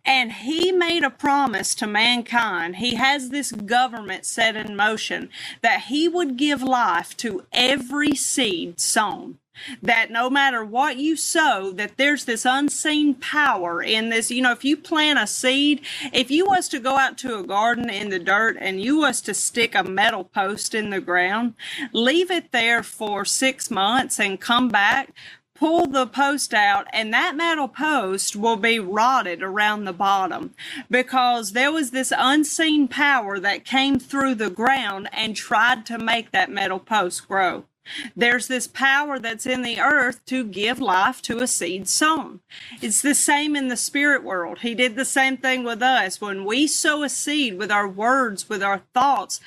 [0.05, 2.77] And he made a promise to mankind.
[2.77, 5.29] He has this government set in motion
[5.63, 9.39] that he would give life to every seed sown
[9.83, 14.31] that no matter what you sow that there's this unseen power in this.
[14.31, 15.83] You know if you plant a seed
[16.13, 19.21] if you was to go out to a garden in the dirt and you was
[19.23, 21.55] to stick a metal post in the ground
[21.93, 25.13] leave it there for six months and come back
[25.57, 30.55] pull the post out and that metal post will be rotted around the bottom.
[30.91, 36.31] Because there was this unseen power that came through the ground and tried to make
[36.31, 37.65] that metal post grow
[38.15, 42.41] there's this power that's in the earth to give life to a seed sown.
[42.81, 44.61] It's the same in the spirit world.
[44.61, 46.21] He did the same thing with us.
[46.21, 49.41] When we sow a seed with our words, with our thoughts,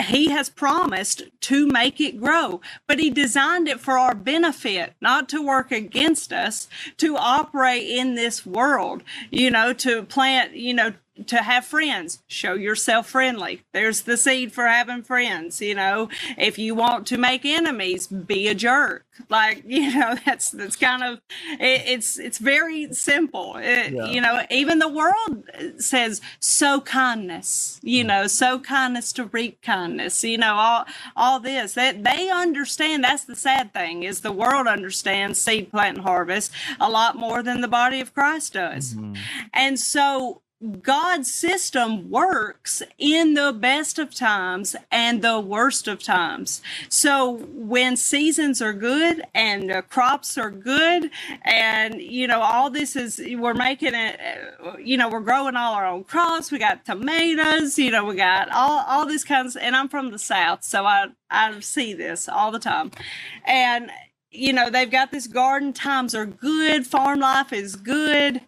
[0.00, 5.28] he has promised to make it grow, but he designed it for our benefit, not
[5.28, 10.92] to work against us, to operate in this world, you know, to plant, you know,
[11.26, 12.22] to have friends.
[12.26, 13.62] Show yourself friendly.
[13.72, 16.08] There's the seed for having friends you know.
[16.38, 19.06] If you want to make enemies be a jerk.
[19.28, 21.20] Like you know that's that's kind of
[21.58, 23.56] it, it's it's very simple.
[23.56, 24.06] It, yeah.
[24.06, 25.44] you know even the world
[25.78, 30.84] says sow kindness you know sow kindness to reap kindness you know all
[31.16, 31.74] all this.
[31.74, 36.52] That they understand that's the sad thing is the world understands seed plant and harvest
[36.78, 38.94] a lot more than the body of christ does.
[38.94, 39.14] Mm-hmm.
[39.52, 40.42] and so
[40.82, 46.60] God's system works in the best of times and the worst of times.
[46.90, 51.10] So when seasons are good and uh, crops are good,
[51.42, 54.20] and you know all this is we're making it,
[54.78, 56.52] you know we're growing all our own crops.
[56.52, 59.56] We got tomatoes, you know we got all all these kinds.
[59.56, 62.90] And I'm from the south, so I I see this all the time,
[63.46, 63.90] and
[64.30, 65.72] you know they've got this garden.
[65.72, 66.86] Times are good.
[66.86, 68.42] Farm life is good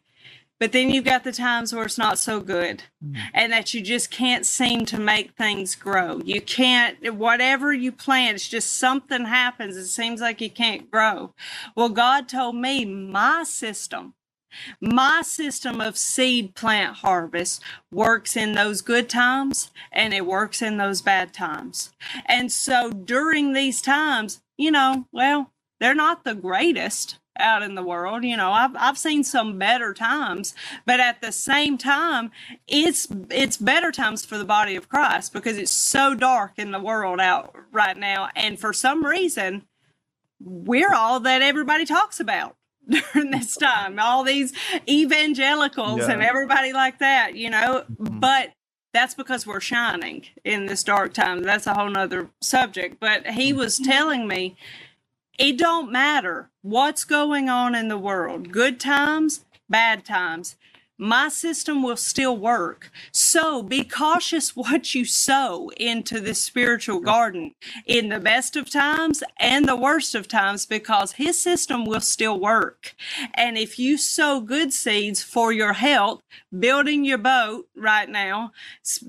[0.62, 3.16] but then you've got the times where it's not so good mm.
[3.34, 6.20] and that you just can't seem to make things grow.
[6.24, 9.76] You can't, whatever you plant, it's just something happens.
[9.76, 11.34] It seems like you can't grow.
[11.74, 14.14] Well, God told me my system,
[14.80, 17.60] my system of seed plant harvest
[17.90, 21.92] works in those good times and it works in those bad times.
[22.24, 25.50] And so during these times, you know, well,
[25.80, 28.24] they're not the greatest out in the world.
[28.24, 30.54] You know, I've I've seen some better times,
[30.86, 32.30] but at the same time,
[32.66, 36.80] it's it's better times for the body of Christ because it's so dark in the
[36.80, 39.62] world out right now, and for some reason,
[40.40, 42.56] we're all that everybody talks about
[42.88, 43.98] during this time.
[43.98, 44.52] All these
[44.88, 46.12] evangelicals yeah.
[46.12, 48.18] and everybody like that, you know, mm-hmm.
[48.18, 48.52] but
[48.92, 51.42] that's because we're shining in this dark time.
[51.42, 53.00] That's a whole nother subject.
[53.00, 53.90] But he was mm-hmm.
[53.90, 54.56] telling me
[55.42, 60.54] it don't matter what's going on in the world, good times, bad times
[61.02, 62.92] my system will still work.
[63.10, 69.24] So be cautious what you sow into this spiritual garden in the best of times
[69.36, 72.94] and the worst of times because his system will still work.
[73.34, 76.22] And if you sow good seeds for your health,
[76.56, 78.52] building your boat right now,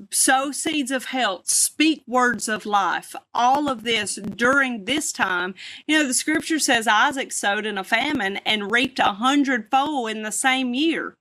[0.10, 5.54] sow seeds of health, speak words of life, all of this during this time.
[5.86, 10.24] You know, the scripture says Isaac sowed in a famine and reaped a hundredfold in
[10.24, 11.18] the same year.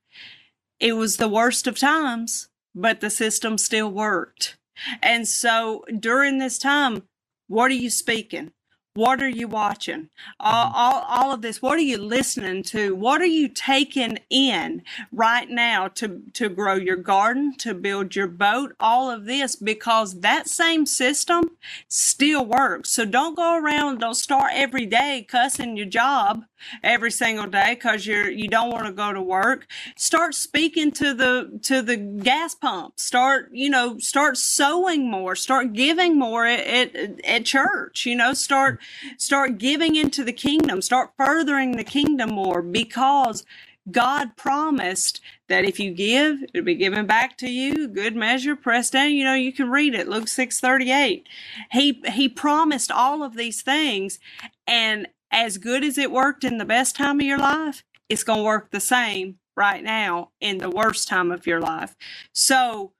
[0.83, 4.57] It was the worst of times, but the system still worked.
[5.01, 7.03] And so during this time,
[7.47, 8.51] what are you speaking?
[8.95, 10.09] What are you watching?
[10.39, 10.75] All, mm-hmm.
[10.75, 11.63] all, all, of this.
[11.63, 12.93] What are you listening to?
[12.93, 18.27] What are you taking in right now to, to grow your garden, to build your
[18.27, 18.75] boat?
[18.79, 22.91] All of this because that same system still works.
[22.91, 26.43] So don't go around, don't start every day cussing your job
[26.83, 31.13] every single day because you're you don't want to go to work start speaking to
[31.13, 36.95] the to the gas pump start you know start sowing more start giving more at,
[36.95, 38.79] at, at church you know start
[39.17, 43.45] start giving into the kingdom start furthering the kingdom more because
[43.91, 45.19] God promised
[45.49, 47.87] that if you give, it'll be given back to you.
[47.87, 49.11] Good measure, pressed down.
[49.11, 50.07] You know, you can read it.
[50.07, 51.27] Luke 6 38.
[51.71, 54.19] He he promised all of these things.
[54.65, 58.39] And as good as it worked in the best time of your life, it's going
[58.39, 61.95] to work the same right now in the worst time of your life.
[62.31, 62.93] So,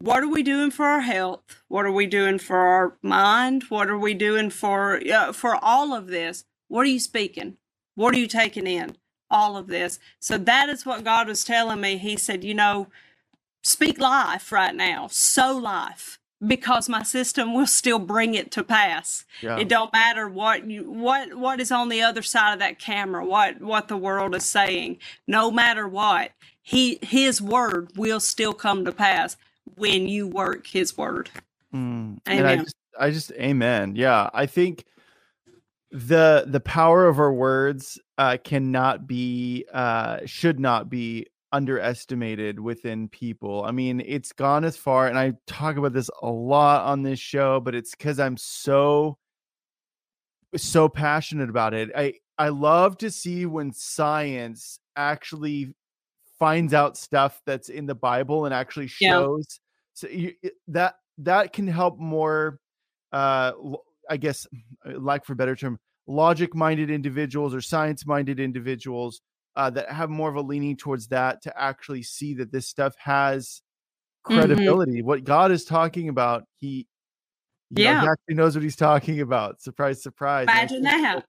[0.00, 1.40] what are we doing for our health?
[1.66, 3.64] What are we doing for our mind?
[3.68, 6.44] What are we doing for uh, for all of this?
[6.68, 7.56] What are you speaking?
[7.96, 8.96] What are you taking in?
[9.30, 9.98] All of this.
[10.20, 11.98] So that is what God was telling me.
[11.98, 12.86] He said, you know,
[13.62, 19.24] speak life right now, sow life because my system will still bring it to pass.
[19.42, 19.58] Yeah.
[19.58, 23.26] It don't matter what you what what is on the other side of that camera,
[23.26, 24.98] what what the world is saying.
[25.26, 26.30] No matter what,
[26.62, 29.36] he his word will still come to pass
[29.76, 31.30] when you work his word.
[31.74, 32.18] Mm.
[32.28, 32.38] Amen.
[32.38, 33.96] And I just, I just amen.
[33.96, 34.84] Yeah, I think
[35.90, 43.08] the the power of our words uh, cannot be uh, should not be underestimated within
[43.08, 43.64] people.
[43.64, 47.18] I mean, it's gone as far, and I talk about this a lot on this
[47.18, 49.18] show, but it's because I'm so
[50.56, 51.90] so passionate about it.
[51.96, 55.74] I I love to see when science actually
[56.38, 59.94] finds out stuff that's in the Bible and actually shows yeah.
[59.94, 60.32] so you,
[60.68, 62.60] that that can help more
[63.12, 63.52] uh
[64.08, 64.46] I guess
[64.84, 69.20] like for better term logic minded individuals or science minded individuals
[69.56, 72.94] uh, that have more of a leaning towards that to actually see that this stuff
[72.98, 73.60] has
[74.26, 74.40] Mm-hmm.
[74.40, 75.02] credibility.
[75.02, 76.86] What God is talking about, He,
[77.70, 78.00] you know, Yeah.
[78.02, 79.60] he actually knows what He's talking about.
[79.62, 80.44] Surprise, surprise.
[80.44, 81.24] Imagine that.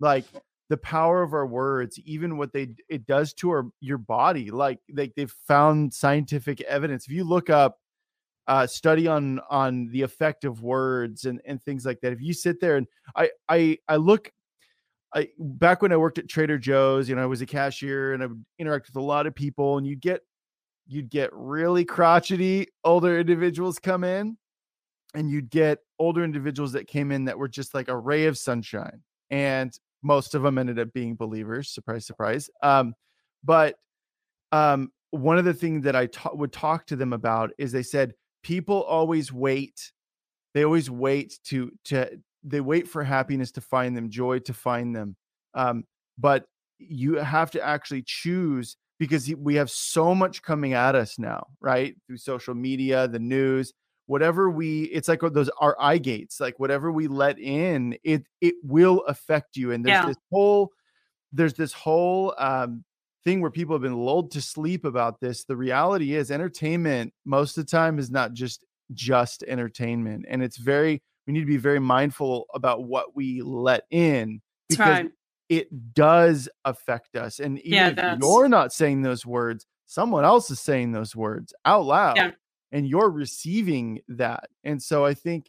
[0.00, 0.24] like
[0.68, 4.78] the power of our words even what they it does to our your body like
[4.92, 7.78] like they've found scientific evidence if you look up
[8.46, 12.32] uh study on on the effect of words and and things like that if you
[12.32, 12.86] sit there and
[13.16, 14.32] i i i look
[15.14, 18.22] I back when I worked at Trader Joe's, you know, I was a cashier and
[18.22, 20.22] I would interact with a lot of people, and you'd get
[20.86, 24.36] you'd get really crotchety older individuals come in,
[25.14, 28.36] and you'd get older individuals that came in that were just like a ray of
[28.36, 29.02] sunshine.
[29.30, 32.48] And most of them ended up being believers, surprise, surprise.
[32.62, 32.94] Um,
[33.42, 33.76] but
[34.52, 37.82] um, one of the things that I ta- would talk to them about is they
[37.82, 39.90] said people always wait
[40.54, 42.08] they always wait to to
[42.44, 45.16] they wait for happiness to find them joy to find them
[45.54, 45.84] um
[46.18, 46.44] but
[46.78, 51.96] you have to actually choose because we have so much coming at us now right
[52.06, 53.72] through social media the news
[54.06, 58.54] whatever we it's like those our eye gates like whatever we let in it it
[58.62, 60.06] will affect you and there's Yeah.
[60.08, 60.70] this whole
[61.32, 62.84] there's this whole um
[63.24, 67.56] thing where people have been lulled to sleep about this the reality is entertainment most
[67.56, 71.56] of the time is not just just entertainment and it's very we need to be
[71.56, 75.10] very mindful about what we let in because right.
[75.48, 80.50] it does affect us and even Yeah, if you're not saying those words someone else
[80.50, 82.30] is saying those words out loud Yeah.
[82.74, 85.48] And you're receiving that and so i think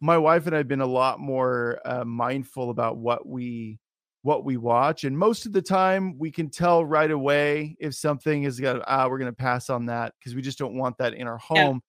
[0.00, 3.80] my wife and i've been a lot more uh, mindful about what we
[4.22, 8.44] what we watch and most of the time we can tell right away if something
[8.44, 11.26] is gonna ah we're gonna pass on that because we just don't want that in
[11.26, 11.56] our Yeah.
[11.56, 11.80] home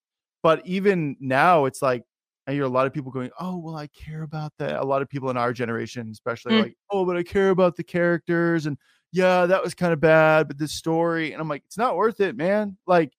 [0.41, 2.03] but even now it's like
[2.47, 5.01] i hear a lot of people going oh well i care about that a lot
[5.01, 6.61] of people in our generation especially Mm.
[6.61, 8.77] like oh but i care about the characters and
[9.11, 12.19] yeah that was kind of bad but this story and i'm like it's not worth
[12.21, 13.11] it man like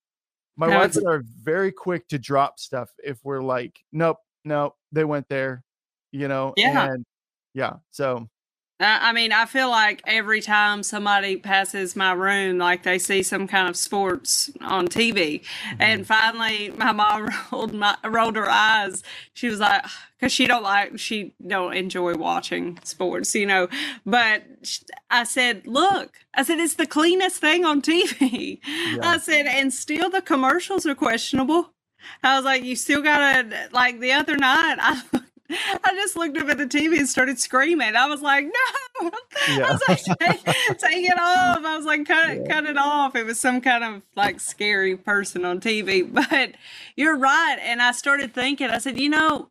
[0.57, 4.19] my No, wife and I are very quick to drop stuff if we're like nope
[4.45, 5.65] nope they went there
[6.13, 6.93] you know Yeah.
[6.93, 7.05] and
[7.55, 8.29] yeah so
[8.81, 13.23] I I mean, I feel like every time somebody passes my room, like they see
[13.23, 15.43] some kind of sports on TV.
[15.43, 15.83] Mm-hmm.
[15.83, 19.03] And finally, my mom rolled my rolled her eyes.
[19.35, 19.85] She was like,
[20.19, 23.69] because she don't like, she don't enjoy watching sports, you know.
[24.05, 24.45] But
[25.11, 28.61] I said, look, I said it's the cleanest thing on TV.
[29.03, 31.73] I said, and still the commercials are questionable.
[32.23, 34.77] I was like, you still gotta like the other night.
[34.81, 35.03] I
[35.85, 37.97] I just looked up at the TV and started screaming.
[37.97, 39.11] I was like, no!
[39.49, 39.67] Yeah.
[39.69, 40.45] I was like, take,
[40.79, 41.65] take it off.
[41.65, 43.17] I was like, cut it, cut it off.
[43.17, 46.09] It was some kind of like scary person on TV.
[46.31, 46.55] But
[46.97, 47.57] you're right.
[47.61, 49.51] And I started thinking, I said, you know,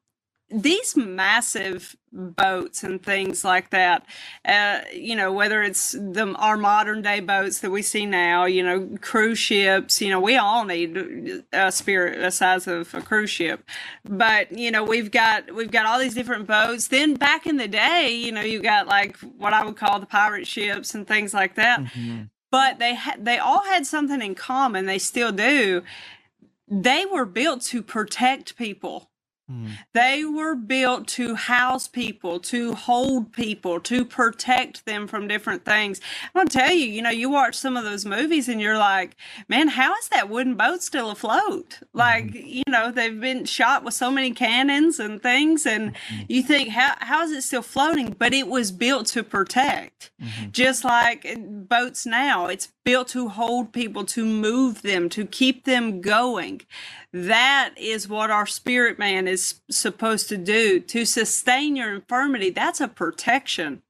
[0.51, 4.05] these massive boats and things like that,
[4.45, 8.63] uh, you know, whether it's the our modern day boats that we see now, you
[8.63, 13.29] know, cruise ships, you know, we all need a spirit the size of a cruise
[13.29, 13.63] ship.
[14.03, 16.87] But you know, we've got we've got all these different boats.
[16.87, 20.05] Then back in the day, you know, you got like what I would call the
[20.07, 22.29] pirate ships and things like that Mhm.
[22.51, 25.83] but they they all had something in common they still do
[26.67, 29.09] they were built to protect people
[29.49, 29.77] Mhm.
[29.93, 35.99] they were built to house people, to hold people, to protect them from different things.
[36.23, 39.15] I'm gonna tell you, you know, you watch some of those movies and you're like,
[39.47, 41.79] man, how is that wooden boat still afloat?
[41.79, 41.97] Hmm.
[41.97, 46.21] Like, you know, they've been shot with so many cannons and things, and hmm.
[46.27, 48.15] you think, how how is it still floating?
[48.17, 50.51] But it was built to protect, mm-hmm.
[50.51, 52.47] just like boats now.
[52.47, 56.61] It's built to hold people, to move them, to keep them going.
[57.11, 62.51] That is what our spirit man is supposed to do to sustain your infirmity.
[62.51, 63.81] That's a protection.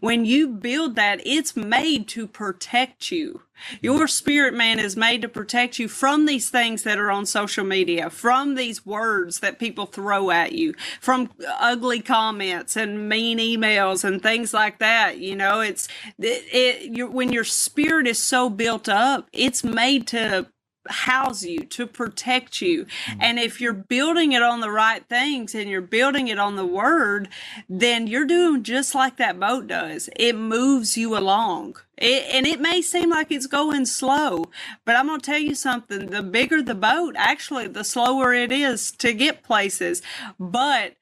[0.00, 3.42] When you build that, it's made to protect you.
[3.80, 7.64] Your spirit man is made to protect you from these things that are on social
[7.64, 14.04] media, from these words that people throw at you, from ugly comments and mean emails
[14.04, 15.18] and things like that.
[15.18, 20.46] You know, it's it, it when your spirit is so built up, it's made to
[20.88, 22.84] house you, to protect you.
[22.84, 23.16] Mm.
[23.20, 26.66] And if you're building it on the right things and you're building it on the
[26.66, 27.28] word,
[27.68, 30.08] then you're doing just like that boat does.
[30.16, 31.76] It moves you along.
[31.96, 34.46] It, and it may seem like it's going slow,
[34.84, 36.06] but I'm going to tell you something.
[36.06, 40.02] The bigger the boat, actually, the slower it is to get places.
[40.38, 40.96] But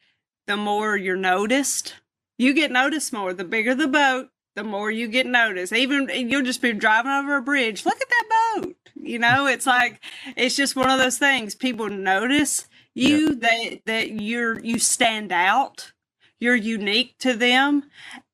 [0.47, 1.95] the more you're noticed,
[2.39, 3.33] you get noticed more.
[3.33, 5.73] The bigger the boat, the more you get noticed.
[5.73, 7.85] Even you'll just be driving over a bridge.
[7.85, 8.74] Look at that boat.
[9.05, 10.03] You know, it's like
[10.37, 11.55] it's just one of those things.
[11.55, 15.93] People notice you that that you're you stand out.
[16.41, 17.85] You're unique to them,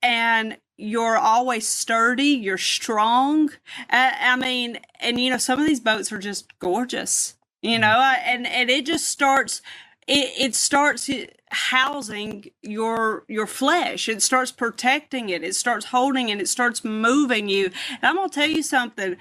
[0.03, 2.29] and you're always sturdy.
[2.29, 3.51] You're strong.
[3.91, 7.37] I, I mean, and you know, some of these boats are just gorgeous.
[7.63, 7.83] you mm-hmm.
[7.83, 9.63] know, and and it just starts
[10.07, 11.09] it, it starts
[11.51, 17.49] housing your your flesh it starts protecting it it starts holding it it starts moving
[17.49, 19.17] you and i'm gonna tell you something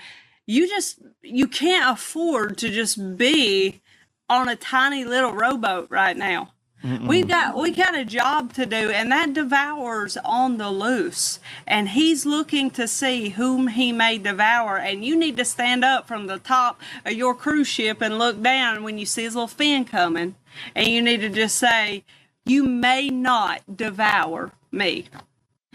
[0.50, 3.82] you just you can't afford to just be
[4.30, 6.52] on a tiny little rowboat right now
[6.84, 7.08] Mm-mm.
[7.08, 11.39] We've got we got a job to do, and that devours on the loose.
[11.68, 14.78] And he's looking to see whom he may devour.
[14.78, 18.41] And you need to stand up from the top of your cruise ship and look
[18.41, 20.36] down when you see his little fin coming,
[20.74, 22.06] and you need to just say,
[22.45, 25.08] "You may not devour me."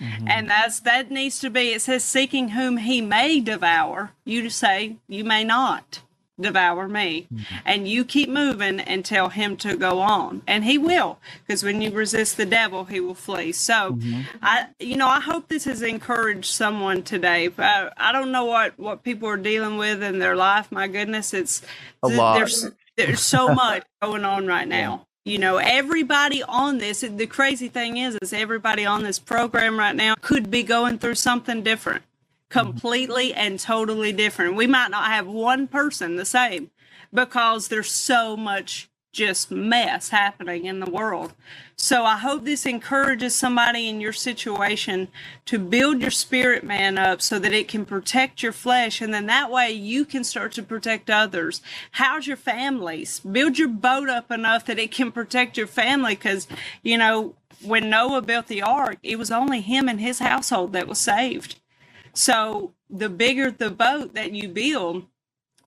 [0.01, 0.29] Mm-hmm.
[0.29, 1.73] And that's that needs to be.
[1.73, 6.01] It says, "Seeking whom he may devour." You say, "You may not."
[6.41, 7.27] devour me.
[7.33, 7.55] Mm-hmm.
[7.65, 10.43] And you keep moving and tell him to go on.
[10.47, 13.53] And he will, because when you resist the devil, he will flee.
[13.53, 14.23] So mm-hmm.
[14.43, 17.51] I you know, I hope this has encouraged someone today.
[17.59, 20.73] I, I don't know what what people are dealing with in their life.
[20.73, 21.63] My goodness, it's
[22.03, 22.37] a lot.
[22.37, 25.07] There's there's so much going on right now.
[25.25, 29.97] You know, everybody on this, the crazy thing is, is everybody on this program right
[29.97, 32.03] now could be going through something different
[32.51, 34.55] completely and totally different.
[34.55, 36.71] We might not have one person the same
[37.13, 41.33] because there's so much just mess happening in the world.
[41.77, 45.09] So I hope this encourages somebody in your situation
[45.47, 49.01] to build your spirit man up so that it can protect your flesh.
[49.01, 51.63] And then that way you can start to protect others.
[51.93, 53.21] How's your families?
[53.21, 56.17] Build your boat up enough that it can protect your family.
[56.17, 56.47] Cause,
[56.83, 60.89] you know, when Noah built the ark, it was only him and his household that
[60.89, 61.61] was saved.
[62.13, 65.07] So the bigger the boat that you build,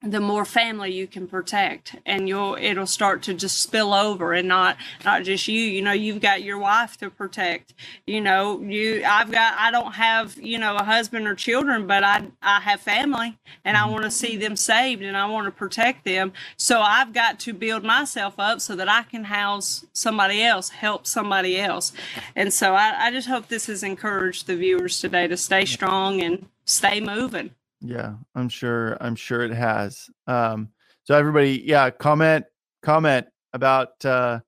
[0.02, 4.48] the more family you can protect and you'll it'll start to just spill over and
[4.48, 5.60] not not just you.
[5.60, 7.74] You know you've got your wife to protect.
[8.06, 12.04] You know you i've got i don't have you know a husband or children but
[12.04, 13.92] i i have family and i mm-hmm.
[13.92, 16.34] want to see them saved and i want to protect them.
[16.58, 21.08] So i've got to build myself up so that i can house somebody else help
[21.08, 21.94] somebody else.
[22.36, 26.22] And so i, I just hope this has encouraged the viewers today to stay strong
[26.22, 27.52] and stay moving
[27.88, 28.98] yeah, I'm sure.
[29.02, 30.10] I'm sure it has.
[30.28, 30.70] Um,
[31.04, 32.46] so everybody, yeah, comment,
[32.82, 34.40] comment about uh,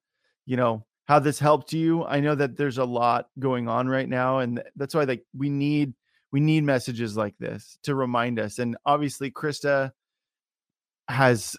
[0.45, 2.05] you know how this helped you.
[2.05, 5.49] I know that there's a lot going on right now, and that's why like we
[5.49, 5.93] need
[6.31, 8.59] we need messages like this to remind us.
[8.59, 9.91] And obviously, Christa
[11.07, 11.57] has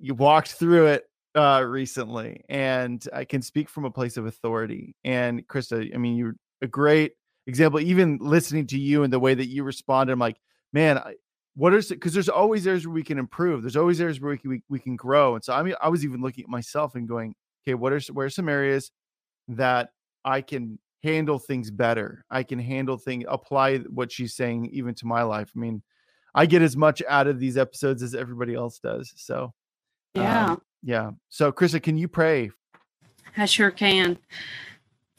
[0.00, 5.46] walked through it uh recently and i can speak from a place of authority and
[5.48, 7.12] christa i mean you're a great
[7.46, 10.36] example even listening to you and the way that you responded i'm like
[10.72, 11.14] man, I,
[11.54, 11.96] what is it?
[11.96, 13.62] Because there's always areas where we can improve.
[13.62, 15.34] There's always areas where we can, we, we can grow.
[15.34, 18.00] And so I mean, I was even looking at myself and going, okay, what are
[18.12, 18.90] where are some areas
[19.48, 19.90] that
[20.24, 22.24] I can handle things better?
[22.30, 25.50] I can handle things, apply what she's saying even to my life.
[25.54, 25.82] I mean,
[26.34, 29.12] I get as much out of these episodes as everybody else does.
[29.16, 29.52] So
[30.14, 31.10] yeah, um, yeah.
[31.28, 32.50] So Christa, can you pray?
[33.36, 34.18] I sure can.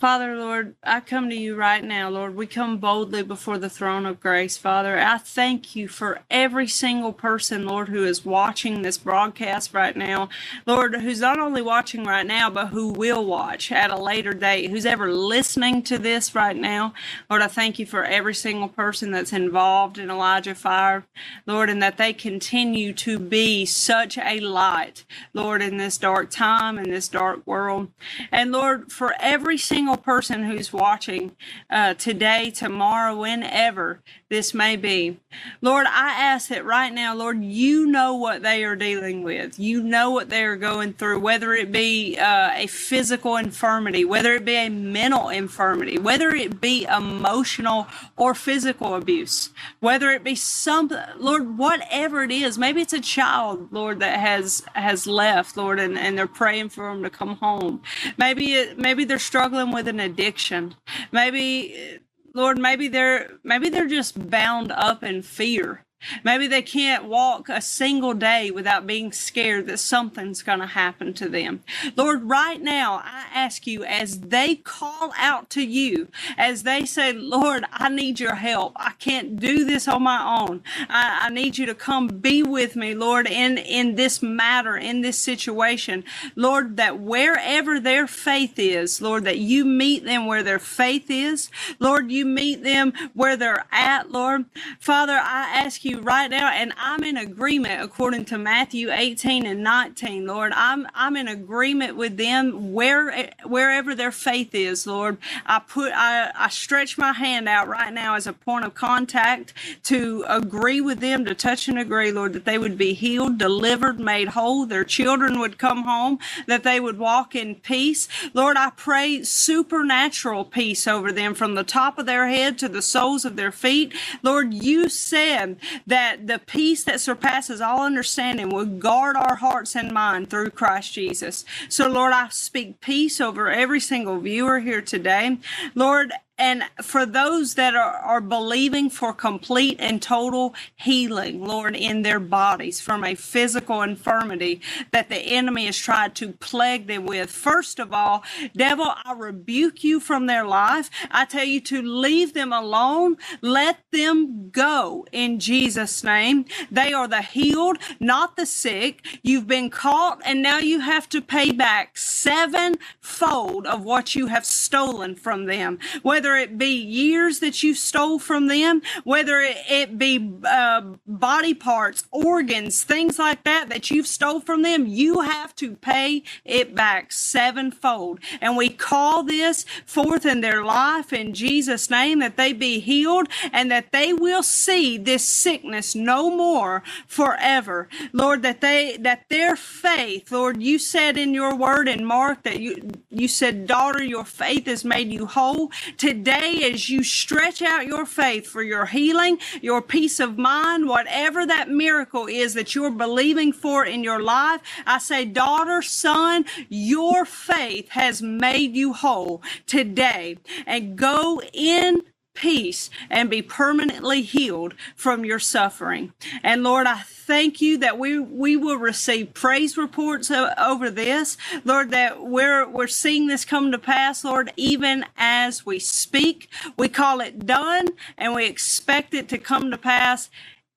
[0.03, 2.35] Father, Lord, I come to you right now, Lord.
[2.35, 4.99] We come boldly before the throne of grace, Father.
[4.99, 10.27] I thank you for every single person, Lord, who is watching this broadcast right now.
[10.65, 14.69] Lord, who's not only watching right now, but who will watch at a later date,
[14.69, 16.93] who's ever listening to this right now.
[17.29, 21.05] Lord, I thank you for every single person that's involved in Elijah Fire,
[21.45, 26.77] Lord, and that they continue to be such a light, Lord, in this dark time,
[26.77, 27.87] in this dark world.
[28.33, 31.35] And Lord, for every single single person who's watching
[31.69, 34.01] uh, today, tomorrow, whenever
[34.33, 35.19] this may be.
[35.61, 39.59] Lord, I ask that right now, Lord, you know what they are dealing with.
[39.59, 44.33] You know what they are going through, whether it be uh, a physical infirmity, whether
[44.33, 47.85] it be a mental infirmity, whether it be emotional
[48.17, 52.57] or physical abuse, whether it be some, Lord, whatever it is.
[52.57, 56.89] Maybe it's a child, Lord, that has has left, Lord, and, and they're praying for
[56.89, 57.83] them to come home.
[58.17, 60.73] Maybe it, maybe they're struggling with an addiction.
[61.11, 61.99] Maybe
[62.33, 65.82] Lord, maybe they're maybe they're just bound up in fear.
[66.23, 71.13] Maybe they can't walk a single day without being scared that something's going to happen
[71.15, 71.63] to them.
[71.95, 76.07] Lord, right now, I ask you as they call out to you,
[76.37, 78.73] as they say, Lord, I need your help.
[78.75, 80.63] I can't do this on my own.
[80.89, 85.01] I, I need you to come be with me, Lord, in, in this matter, in
[85.01, 86.03] this situation.
[86.35, 91.49] Lord, that wherever their faith is, Lord, that you meet them where their faith is.
[91.79, 94.45] Lord, you meet them where they're at, Lord.
[94.79, 99.45] Father, I ask you you right now, and I'm in agreement according to Matthew 18
[99.45, 100.51] and 19, Lord.
[100.55, 105.17] I'm I'm in agreement with them where wherever their faith is, Lord.
[105.45, 109.53] I put I, I stretch my hand out right now as a point of contact
[109.83, 113.99] to agree with them, to touch and agree, Lord, that they would be healed, delivered,
[113.99, 116.17] made whole, their children would come home,
[116.47, 118.07] that they would walk in peace.
[118.33, 122.81] Lord, I pray supernatural peace over them from the top of their head to the
[122.81, 123.93] soles of their feet.
[124.23, 125.57] Lord, you said
[125.87, 130.93] that the peace that surpasses all understanding will guard our hearts and mind through Christ
[130.93, 131.45] Jesus.
[131.69, 135.37] So, Lord, I speak peace over every single viewer here today.
[135.75, 142.01] Lord, and for those that are, are believing for complete and total healing, Lord, in
[142.01, 144.59] their bodies from a physical infirmity
[144.91, 147.29] that the enemy has tried to plague them with.
[147.31, 148.23] First of all,
[148.55, 150.89] devil, I rebuke you from their life.
[151.11, 153.17] I tell you to leave them alone.
[153.41, 156.45] Let them go in Jesus' name.
[156.71, 159.05] They are the healed, not the sick.
[159.21, 164.45] You've been caught and now you have to pay back sevenfold of what you have
[164.45, 165.77] stolen from them.
[166.01, 171.53] Whether whether it be years that you stole from them, whether it, be uh, body
[171.53, 176.73] parts, organs, things like that that you've stole from them, you have to pay it
[176.73, 178.19] back sevenfold.
[178.39, 183.27] And we call this forth in their life in Jesus' name that they be healed
[183.51, 187.89] and that they will see this sickness no more forever.
[188.13, 192.61] Lord, that they that their faith, Lord, you said in your word in Mark that
[192.61, 195.69] you you said, daughter, your faith has made you whole.
[195.97, 200.87] To today as you stretch out your faith for your healing, your peace of mind,
[200.87, 204.61] whatever that miracle is that you're believing for in your life.
[204.85, 210.37] I say, daughter, son, your faith has made you whole today
[210.67, 212.03] and go in
[212.33, 216.13] peace and be permanently healed from your suffering.
[216.43, 221.91] And Lord, I thank you that we we will receive praise reports over this, Lord.
[221.91, 226.49] That we're we're seeing this come to pass, Lord, even as we speak.
[226.77, 227.87] We call it done,
[228.17, 230.29] and we expect it to come to pass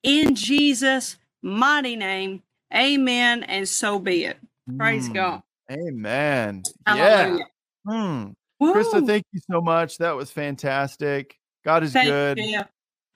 [0.03, 2.43] in Jesus' mighty name.
[2.73, 3.43] Amen.
[3.43, 4.37] And so be it.
[4.77, 5.13] Praise mm.
[5.13, 5.43] God.
[5.71, 6.63] Amen.
[6.85, 7.45] Hallelujah.
[7.87, 7.93] Yeah.
[7.93, 8.31] Hmm.
[8.61, 9.97] Christa, thank you so much.
[9.99, 11.35] That was fantastic.
[11.67, 12.37] God is Thank good.
[12.37, 12.61] You.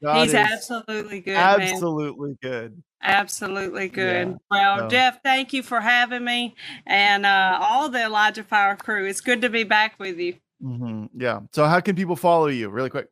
[0.04, 1.38] God He's absolutely good.
[1.38, 2.52] Absolutely man.
[2.52, 2.84] good.
[3.02, 4.28] Absolutely good.
[4.28, 4.36] Yeah.
[4.52, 4.88] Well, so.
[4.90, 6.54] Jeff, thank you for having me
[6.86, 9.06] and uh, all the Elijah Fire crew.
[9.06, 10.36] It's good to be back with you.
[10.62, 11.06] Mm-hmm.
[11.22, 11.40] Yeah.
[11.54, 13.08] So, how can people follow you really quick?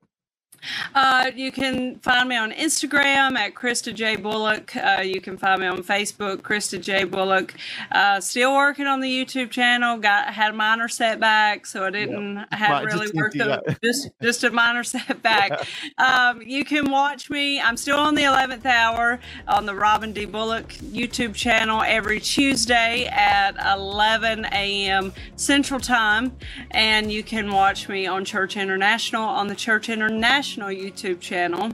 [0.93, 4.75] Uh, you can find me on Instagram at Christa J Bullock.
[4.75, 7.53] Uh, you can find me on Facebook, Christa J Bullock.
[7.91, 9.97] Uh, still working on the YouTube channel.
[9.97, 12.53] Got had a minor setback, so I didn't yep.
[12.53, 15.67] have really worked the, just just a minor setback.
[15.97, 17.61] um, you can watch me.
[17.61, 23.05] I'm still on the 11th hour on the Robin D Bullock YouTube channel every Tuesday
[23.05, 25.13] at 11 a.m.
[25.35, 26.35] Central Time,
[26.71, 31.71] and you can watch me on Church International on the Church International National YouTube channel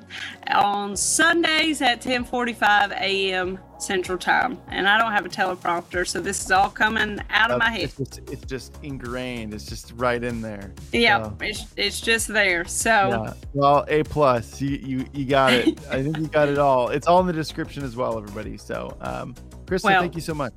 [0.51, 3.57] on Sundays at 10:45 a.m.
[3.79, 4.57] Central Time.
[4.67, 7.83] And I don't have a teleprompter, so this is all coming out of my head.
[7.83, 9.53] It's just, it's just ingrained.
[9.53, 10.73] It's just right in there.
[10.91, 11.37] Yeah, so.
[11.39, 12.65] it's, it's just there.
[12.65, 13.33] So yeah.
[13.53, 14.59] well, a plus.
[14.59, 15.79] You you you got it.
[15.89, 16.89] I think you got it all.
[16.89, 18.57] It's all in the description as well, everybody.
[18.57, 19.35] So, um,
[19.67, 20.51] Christa, well, thank you so much.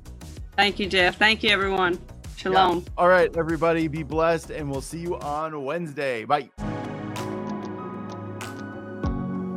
[0.57, 1.17] Thank you, Jeff.
[1.17, 1.97] Thank you, everyone.
[2.35, 2.79] Shalom.
[2.79, 2.91] Yeah.
[2.97, 6.25] All right, everybody, be blessed, and we'll see you on Wednesday.
[6.25, 6.49] Bye.